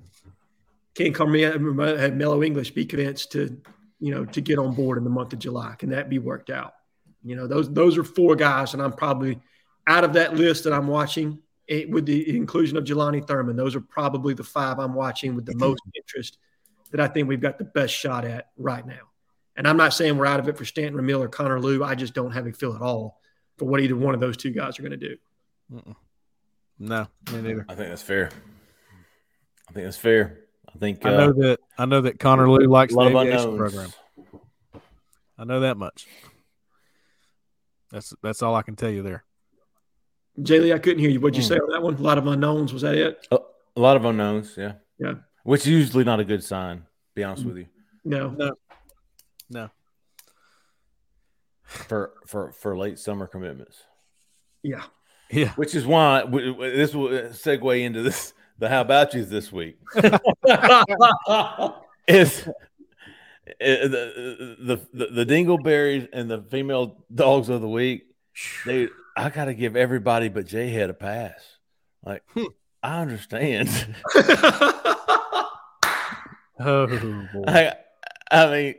[0.94, 3.60] Can Carmelo have Mellow English be convinced to,
[4.00, 5.74] you know, to get on board in the month of July?
[5.78, 6.74] Can that be worked out?
[7.22, 9.40] You know, those those are four guys, and I'm probably
[9.86, 13.56] out of that list that I'm watching it, with the inclusion of Jelani Thurman.
[13.56, 15.60] Those are probably the five I'm watching with the mm-hmm.
[15.60, 16.38] most interest
[16.92, 19.10] that I think we've got the best shot at right now.
[19.56, 21.82] And I'm not saying we're out of it for Stanton Ramil or Connor Lew.
[21.82, 23.20] I just don't have a feel at all
[23.58, 25.16] for what either one of those two guys are going to do.
[26.78, 27.64] No, me neither.
[27.68, 28.30] I think that's fair.
[29.68, 30.40] I think that's fair.
[30.68, 33.10] I I think I uh, know that I know that Connor Lew likes a lot
[33.10, 33.72] the of aviation unknowns.
[33.72, 34.82] program.
[35.38, 36.06] I know that much.
[37.90, 39.24] That's that's all I can tell you there.
[40.42, 41.18] Jay Lee, I couldn't hear you.
[41.20, 41.48] What'd you Hmm.
[41.48, 41.94] say on that one?
[41.94, 42.72] A lot of unknowns.
[42.74, 43.26] Was that it?
[43.30, 43.38] a,
[43.76, 44.54] a lot of unknowns.
[44.58, 45.14] Yeah, Yeah.
[45.44, 46.84] which is usually not a good sign.
[47.14, 47.66] Be honest with you.
[48.04, 48.28] No.
[48.30, 48.52] No.
[49.48, 49.70] No.
[51.62, 53.82] for for for late summer commitments.
[54.62, 54.82] Yeah.
[55.30, 55.50] Yeah.
[55.50, 59.78] Which is why this will uh, segue into this the how about yous this week
[62.08, 62.52] is uh,
[63.60, 68.06] uh, the, the the the dingleberries and the female dogs of the week.
[68.64, 71.58] They I gotta give everybody but J Head a pass.
[72.04, 72.44] Like hmm.
[72.82, 73.68] I understand.
[76.58, 77.44] Oh boy.
[77.46, 77.74] I
[78.30, 78.74] I mean,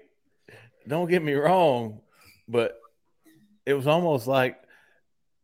[0.88, 2.02] don't get me wrong,
[2.48, 2.80] but
[3.66, 4.60] it was almost like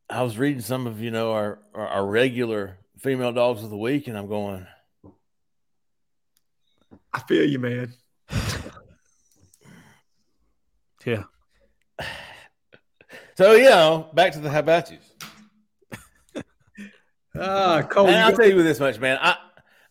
[0.10, 3.78] I was reading some of you know our our, our regular female dogs of the
[3.78, 4.66] week, and I'm going,
[7.14, 7.94] I feel you, man.
[11.06, 11.24] Yeah.
[13.36, 16.44] so you know, back to the how about yous.
[17.38, 18.08] Ah, Cole.
[18.08, 19.18] And I'll got- tell you this much, man.
[19.22, 19.32] I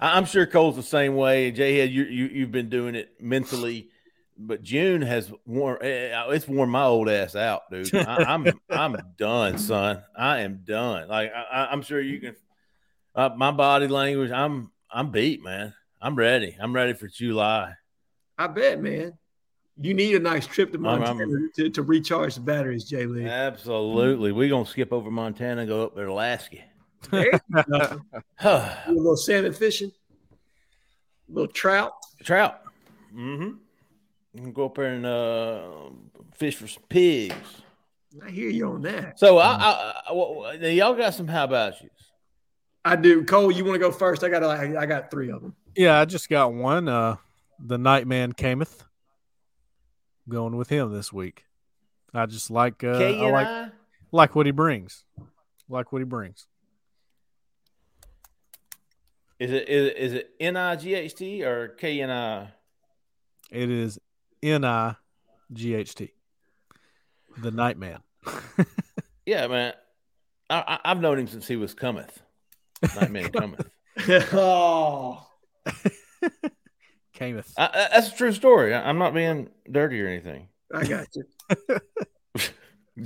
[0.01, 1.51] I- I'm sure Cole's the same way.
[1.51, 3.91] Jay Head, you you you've been doing it mentally,
[4.39, 7.95] but June has worn eh, it's worn my old ass out, dude.
[7.95, 10.03] I, I'm I'm done, son.
[10.17, 11.09] I am done.
[11.09, 12.37] Like I, I'm sure you can.
[13.15, 15.75] Uh, my body language, I'm I'm beat, man.
[16.01, 16.57] I'm ready.
[16.61, 17.75] I'm ready for July.
[18.39, 19.13] I bet, man.
[19.81, 23.07] You need a nice trip to I'm- Montana I'm- to, to recharge the batteries, Jay
[23.07, 23.27] Lee.
[23.27, 26.59] Absolutely, we're gonna skip over Montana and go up there to Alaska.
[27.11, 28.01] There you go.
[28.41, 29.91] A little salmon fishing,
[30.31, 31.93] a little trout.
[32.23, 32.61] Trout.
[33.15, 33.57] Mm-hmm.
[34.53, 35.63] Go up there and uh,
[36.35, 37.35] fish for some pigs.
[38.25, 39.19] I hear you on that.
[39.19, 41.91] So I, I, I, well, y'all got some how about you?
[42.85, 43.25] I do.
[43.25, 44.25] Cole, you want to go first?
[44.25, 45.55] I got I, I got three of them.
[45.77, 46.89] Yeah, I just got one.
[46.89, 47.17] Uh
[47.59, 48.85] the Nightman Cameth.
[50.29, 51.45] Going with him this week.
[52.15, 53.71] I just like uh I like K&I?
[54.13, 55.05] like what he brings.
[55.69, 56.47] Like what he brings.
[59.39, 62.49] Is it is it, is it N I G H T or K N I?
[63.51, 63.99] It is
[64.43, 64.97] N I
[65.53, 66.13] G H T.
[67.39, 67.99] The Nightman.
[69.25, 69.73] Yeah, man.
[70.51, 72.21] I, I, I've known him since he was cometh.
[72.97, 73.69] Nightman cometh.
[74.35, 75.25] oh,
[77.15, 77.53] Cameth.
[77.57, 78.75] I, I- that's a true story.
[78.75, 80.49] I, I'm not being dirty or anything.
[80.75, 81.25] I got you.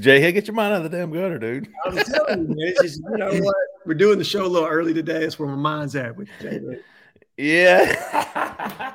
[0.00, 1.68] Jay, hey, get your mind out of the damn gutter, dude.
[1.84, 2.74] I'm telling you, man.
[2.80, 3.56] Just, you know what?
[3.84, 5.20] We're doing the show a little early today.
[5.20, 6.78] That's where my mind's at with Jay Lee.
[7.36, 8.94] Yeah.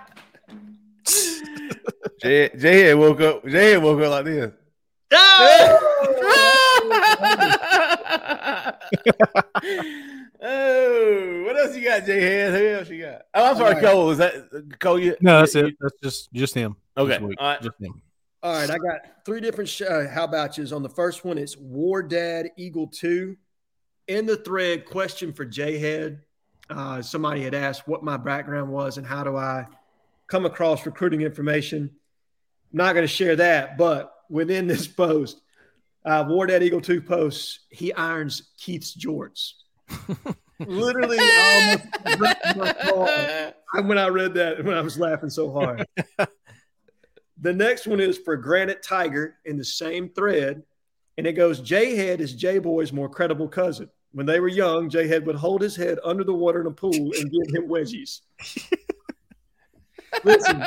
[2.22, 3.46] Jay, Jay woke up.
[3.48, 4.52] Jay woke up like this.
[10.42, 12.54] oh, what else you got, Jay Head?
[12.60, 13.22] Who else you got?
[13.34, 13.84] Oh, I'm sorry, All right.
[13.84, 14.10] Cole.
[14.12, 15.00] Is that Cole?
[15.00, 15.76] You No, that's you- it.
[15.80, 16.76] That's just just him.
[16.98, 17.62] Okay, all right.
[17.62, 18.02] Just him.
[18.44, 20.72] All right, I got three different sh- uh, how about yous.
[20.72, 23.38] On the first one, it's War Damn Eagle 2.
[24.08, 26.22] In the thread, question for J Head.
[26.70, 29.68] Uh, somebody had asked what my background was and how do I
[30.32, 31.92] come across recruiting information.
[32.72, 35.42] I'm Not going to share that, but within this post,
[36.06, 39.52] uh, wore that Eagle 2 posts, he irons Keith's jorts.
[40.60, 43.54] Literally, I almost ripped my car
[43.84, 45.86] when I read that, when I was laughing so hard.
[47.40, 50.64] The next one is for Granite Tiger in the same thread.
[51.18, 53.90] And it goes J Head is J Boy's more credible cousin.
[54.14, 56.72] When they were young, J Head would hold his head under the water in a
[56.72, 58.22] pool and give him wedgies.
[60.24, 60.64] Listen,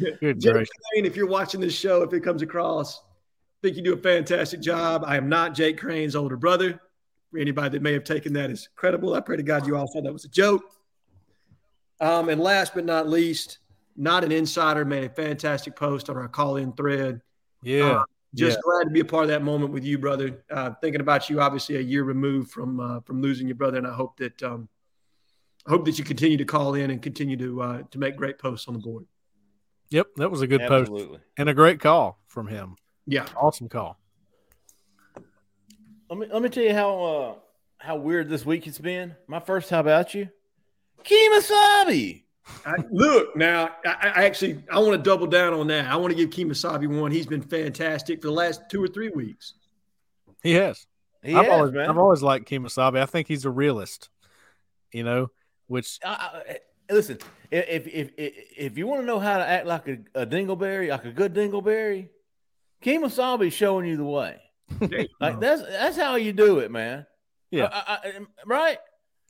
[0.20, 0.54] Good Jim.
[0.54, 3.98] Crane, if you're watching this show, if it comes across, I think you do a
[3.98, 5.04] fantastic job.
[5.06, 6.80] I am not Jake Crane's older brother.
[7.30, 9.90] For anybody that may have taken that as credible, I pray to God you all
[9.90, 10.62] thought that was a joke.
[12.00, 13.58] Um, and last but not least,
[13.96, 17.22] not an insider made a fantastic post on our call-in thread.
[17.62, 18.00] Yeah.
[18.00, 18.04] Uh,
[18.34, 18.62] just yeah.
[18.64, 20.42] glad to be a part of that moment with you, brother.
[20.50, 23.86] Uh, thinking about you, obviously a year removed from uh, from losing your brother, and
[23.86, 24.68] I hope that um,
[25.66, 28.68] hope that you continue to call in and continue to uh, to make great posts
[28.68, 29.06] on the board.
[29.90, 30.90] Yep, that was a good post
[31.36, 32.76] and a great call from him.
[33.06, 33.98] Yeah, Awesome call.
[36.08, 37.34] Let me let me tell you how uh,
[37.78, 39.16] how weird this week it's been.
[39.26, 40.28] My first, how about you,
[41.04, 42.22] Kimasabi?
[42.66, 43.70] I, look now.
[43.84, 45.86] I, I actually I want to double down on that.
[45.86, 47.10] I want to give Kimasabi one.
[47.12, 49.54] He's been fantastic for the last two or three weeks.
[50.42, 50.86] He has.
[51.22, 51.88] He I've has, always man.
[51.88, 53.00] I've always liked Kimasabi.
[53.00, 54.08] I think he's a realist.
[54.92, 55.30] You know,
[55.66, 56.42] which I,
[56.88, 57.18] I, listen,
[57.50, 60.88] if if if if you want to know how to act like a, a dingleberry,
[60.90, 62.08] like a good dingleberry,
[62.82, 64.40] Kimasabi's showing you the way.
[65.20, 67.06] Like that's that's how you do it, man.
[67.50, 67.68] Yeah.
[67.72, 68.78] I- I- I- right.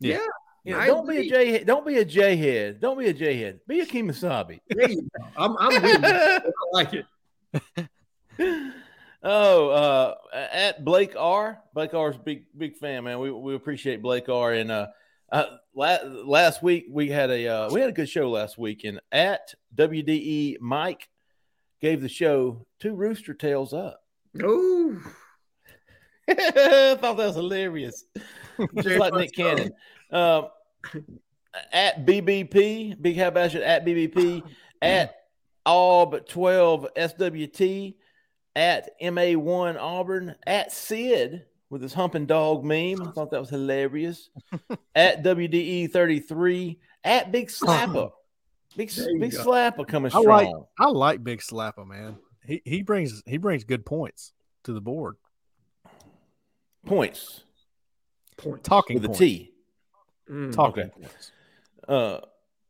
[0.00, 0.14] Yeah.
[0.14, 0.26] yeah.
[0.64, 1.64] You know, don't be a J.
[1.64, 2.80] Don't be a J head.
[2.80, 3.58] Don't be a J head.
[3.66, 4.60] Be a Kimasabi.
[4.68, 5.26] There you go.
[5.36, 6.04] I'm, I'm with.
[6.04, 6.40] I
[6.72, 7.06] like it.
[9.24, 10.14] Oh, uh,
[10.52, 11.60] at Blake R.
[11.74, 13.20] Blake R's big big fan, man.
[13.20, 14.52] We we appreciate Blake R.
[14.52, 14.88] And uh,
[15.32, 18.84] uh la- last week we had a uh, we had a good show last week,
[18.84, 21.08] and at WDE Mike
[21.80, 24.02] gave the show two rooster tails up.
[24.42, 24.96] Oh,
[26.28, 28.04] I thought that was hilarious.
[28.76, 29.72] Just like Nick Cannon.
[30.10, 30.48] Um,
[31.72, 34.42] at BBP, Big Hat Bash at BBP,
[34.80, 35.14] at
[35.64, 37.94] all but 12 SWT,
[38.56, 43.00] at MA1 Auburn, at Sid with his humping dog meme.
[43.02, 44.28] I thought that was hilarious.
[44.94, 48.12] at WDE 33, at Big Slapper.
[48.76, 49.44] Big, big go.
[49.44, 50.24] Slapper coming I strong.
[50.26, 50.48] like
[50.78, 52.16] I like Big Slapper, man.
[52.46, 54.32] He he brings he brings good points
[54.64, 55.16] to the board.
[56.86, 57.44] Points
[58.36, 58.62] point.
[58.64, 59.18] Talking with a points.
[59.18, 59.52] T.
[60.30, 60.52] Mm.
[60.54, 60.92] Talking Okay.
[61.00, 61.32] points.
[61.88, 62.20] uh,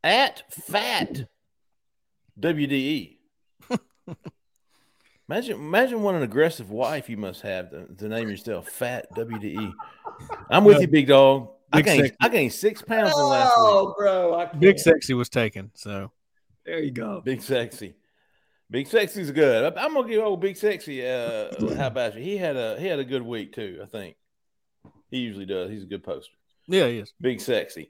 [0.03, 1.25] at fat
[2.39, 3.17] WDE.
[5.29, 9.73] imagine, imagine what an aggressive wife you must have to, to name yourself Fat WDE.
[10.49, 11.49] I'm with you, big dog.
[11.71, 12.15] I gained, sexy.
[12.21, 13.65] I gained six pounds in the last week.
[13.67, 14.35] Oh, bro.
[14.35, 14.79] I Big can't.
[14.79, 15.71] sexy was taken.
[15.73, 16.11] So
[16.65, 17.21] There you go.
[17.25, 17.95] Big sexy,
[18.69, 19.75] big sexy's good.
[19.75, 21.03] I, am gonna give old big sexy.
[21.05, 22.21] Uh, how about you?
[22.21, 23.79] He had a he had a good week too.
[23.81, 24.17] I think
[25.09, 25.71] he usually does.
[25.71, 26.33] He's a good poster.
[26.67, 27.11] yeah, he is.
[27.19, 27.89] Big sexy.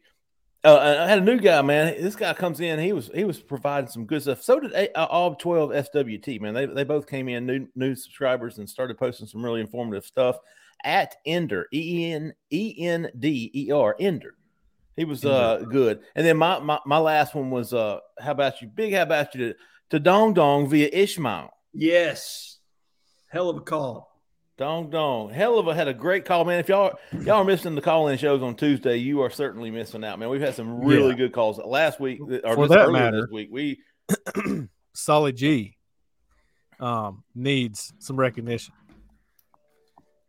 [0.66, 2.02] Uh, I had a new guy, man.
[2.02, 2.80] This guy comes in.
[2.80, 4.42] He was he was providing some good stuff.
[4.42, 6.54] So did a, uh, all twelve SWT, man.
[6.54, 10.38] They they both came in new new subscribers and started posting some really informative stuff
[10.86, 14.36] at Ender E N E N D E R Ender.
[14.96, 16.02] He was uh good.
[16.16, 18.68] And then my, my my last one was uh how about you?
[18.68, 19.60] Big how about you to,
[19.90, 21.50] to Dong Dong via Ishmael.
[21.74, 22.60] Yes.
[23.28, 24.13] Hell of a call.
[24.58, 25.32] Dong dong.
[25.32, 26.60] Hell of a had a great call, man.
[26.60, 30.04] If y'all y'all are missing the call in shows on Tuesday, you are certainly missing
[30.04, 30.30] out, man.
[30.30, 31.16] We've had some really Yeah.
[31.18, 33.22] good calls last week or For that matter.
[33.22, 33.50] this week.
[33.52, 33.80] We
[34.94, 35.76] Solid G
[36.80, 38.74] um needs some recognition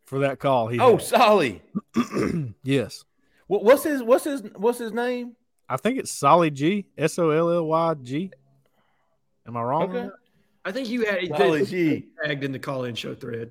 [0.07, 0.69] for that call.
[0.69, 1.03] He oh had.
[1.03, 1.63] Solly.
[2.65, 3.05] yes.
[3.47, 5.37] What, what's his what's his what's his name?
[5.69, 8.31] I think it's Solid G S O L L Y G.
[9.47, 9.95] Am I wrong?
[9.95, 10.09] Okay.
[10.65, 12.07] I think you had Solid G.
[12.25, 13.51] tagged in the call-in show thread.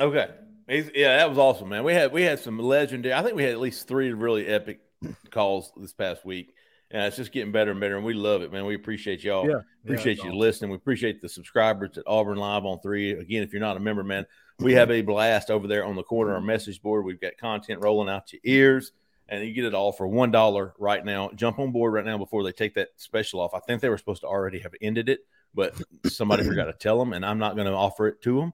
[0.00, 0.28] Okay.
[0.68, 1.84] He's, yeah, that was awesome, man.
[1.84, 3.12] We had we had some legendary.
[3.12, 4.80] I think we had at least three really epic
[5.30, 6.54] calls this past week,
[6.92, 7.96] and it's just getting better and better.
[7.96, 8.64] And we love it, man.
[8.66, 9.48] We appreciate y'all.
[9.48, 9.60] Yeah.
[9.84, 10.70] Appreciate Yeah, you it's listening.
[10.70, 13.12] We appreciate the subscribers at Auburn Live on three.
[13.12, 14.26] Again, if you're not a member, man,
[14.60, 17.04] we have a blast over there on the corner, our message board.
[17.04, 18.92] We've got content rolling out your ears,
[19.28, 21.30] and you get it all for one dollar right now.
[21.34, 23.54] Jump on board right now before they take that special off.
[23.54, 25.20] I think they were supposed to already have ended it,
[25.52, 25.74] but
[26.06, 28.52] somebody forgot to tell them, and I'm not going to offer it to them.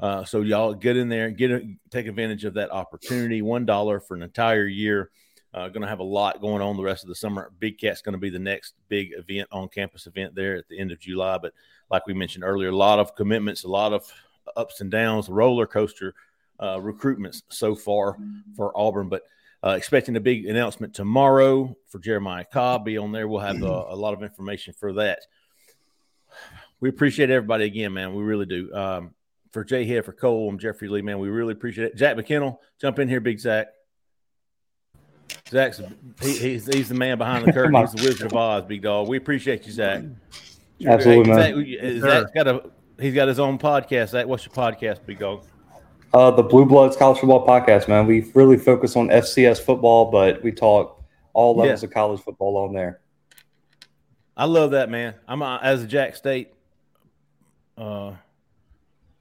[0.00, 3.42] Uh, so y'all get in there, get a, take advantage of that opportunity.
[3.42, 5.10] One dollar for an entire year.
[5.54, 7.50] Uh, going to have a lot going on the rest of the summer.
[7.58, 10.78] Big Cat's going to be the next big event on campus event there at the
[10.78, 11.38] end of July.
[11.38, 11.54] But
[11.90, 14.04] like we mentioned earlier, a lot of commitments, a lot of
[14.54, 16.14] ups and downs, roller coaster
[16.60, 18.18] uh, recruitments so far
[18.54, 19.08] for Auburn.
[19.08, 19.22] But
[19.64, 22.84] uh, expecting a big announcement tomorrow for Jeremiah Cobb.
[22.84, 23.26] Be on there.
[23.26, 25.20] We'll have uh, a lot of information for that.
[26.80, 28.14] We appreciate everybody again, man.
[28.14, 28.72] We really do.
[28.74, 29.14] Um,
[29.56, 31.18] for Jay Head, for Cole, I'm Jeffrey Lee, man.
[31.18, 31.96] We really appreciate it.
[31.96, 33.68] Jack McKinnell, jump in here, big Zach.
[35.48, 35.80] Zach's
[36.20, 37.74] he, he's, he's the man behind the curtain.
[37.74, 39.08] He's the Wizard of Oz, big dog.
[39.08, 40.04] We appreciate you, Zach.
[40.86, 42.00] Absolutely, man.
[42.02, 44.10] Zach, Zach's got a he's got his own podcast.
[44.10, 45.42] Zach, what's your podcast, big dog?
[46.12, 48.06] Uh, the Blue Bloods College Football Podcast, man.
[48.06, 51.02] We really focus on FCS football, but we talk
[51.32, 51.86] all levels Yeah.
[51.86, 53.00] of college football on there.
[54.36, 55.14] I love that, man.
[55.26, 56.52] I'm uh, as a Jack State
[57.78, 58.12] uh,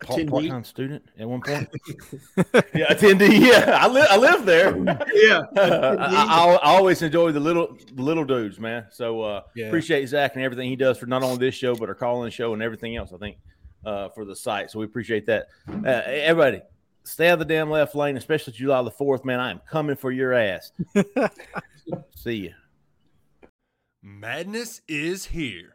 [0.02, 0.30] part, Attendee?
[0.30, 1.70] part-time student at one point.
[2.74, 3.40] yeah, attendee.
[3.40, 4.08] Yeah, I live.
[4.10, 4.76] I live there.
[5.14, 5.42] Yeah.
[5.58, 8.88] I, I, I always enjoy the little the little dudes, man.
[8.92, 9.68] So uh, Yeah.
[9.68, 12.54] appreciate Zach and everything he does for not only this show but our call-in show
[12.54, 13.14] and everything else.
[13.14, 13.38] I think
[13.86, 14.70] uh, for the site.
[14.72, 15.48] So we appreciate that.
[15.68, 16.62] Uh, everybody,
[17.04, 19.40] stay out of the damn left lane, especially July the fourth, man.
[19.40, 20.72] I am coming for your ass.
[22.16, 22.54] See you.
[24.04, 25.75] Madness is here.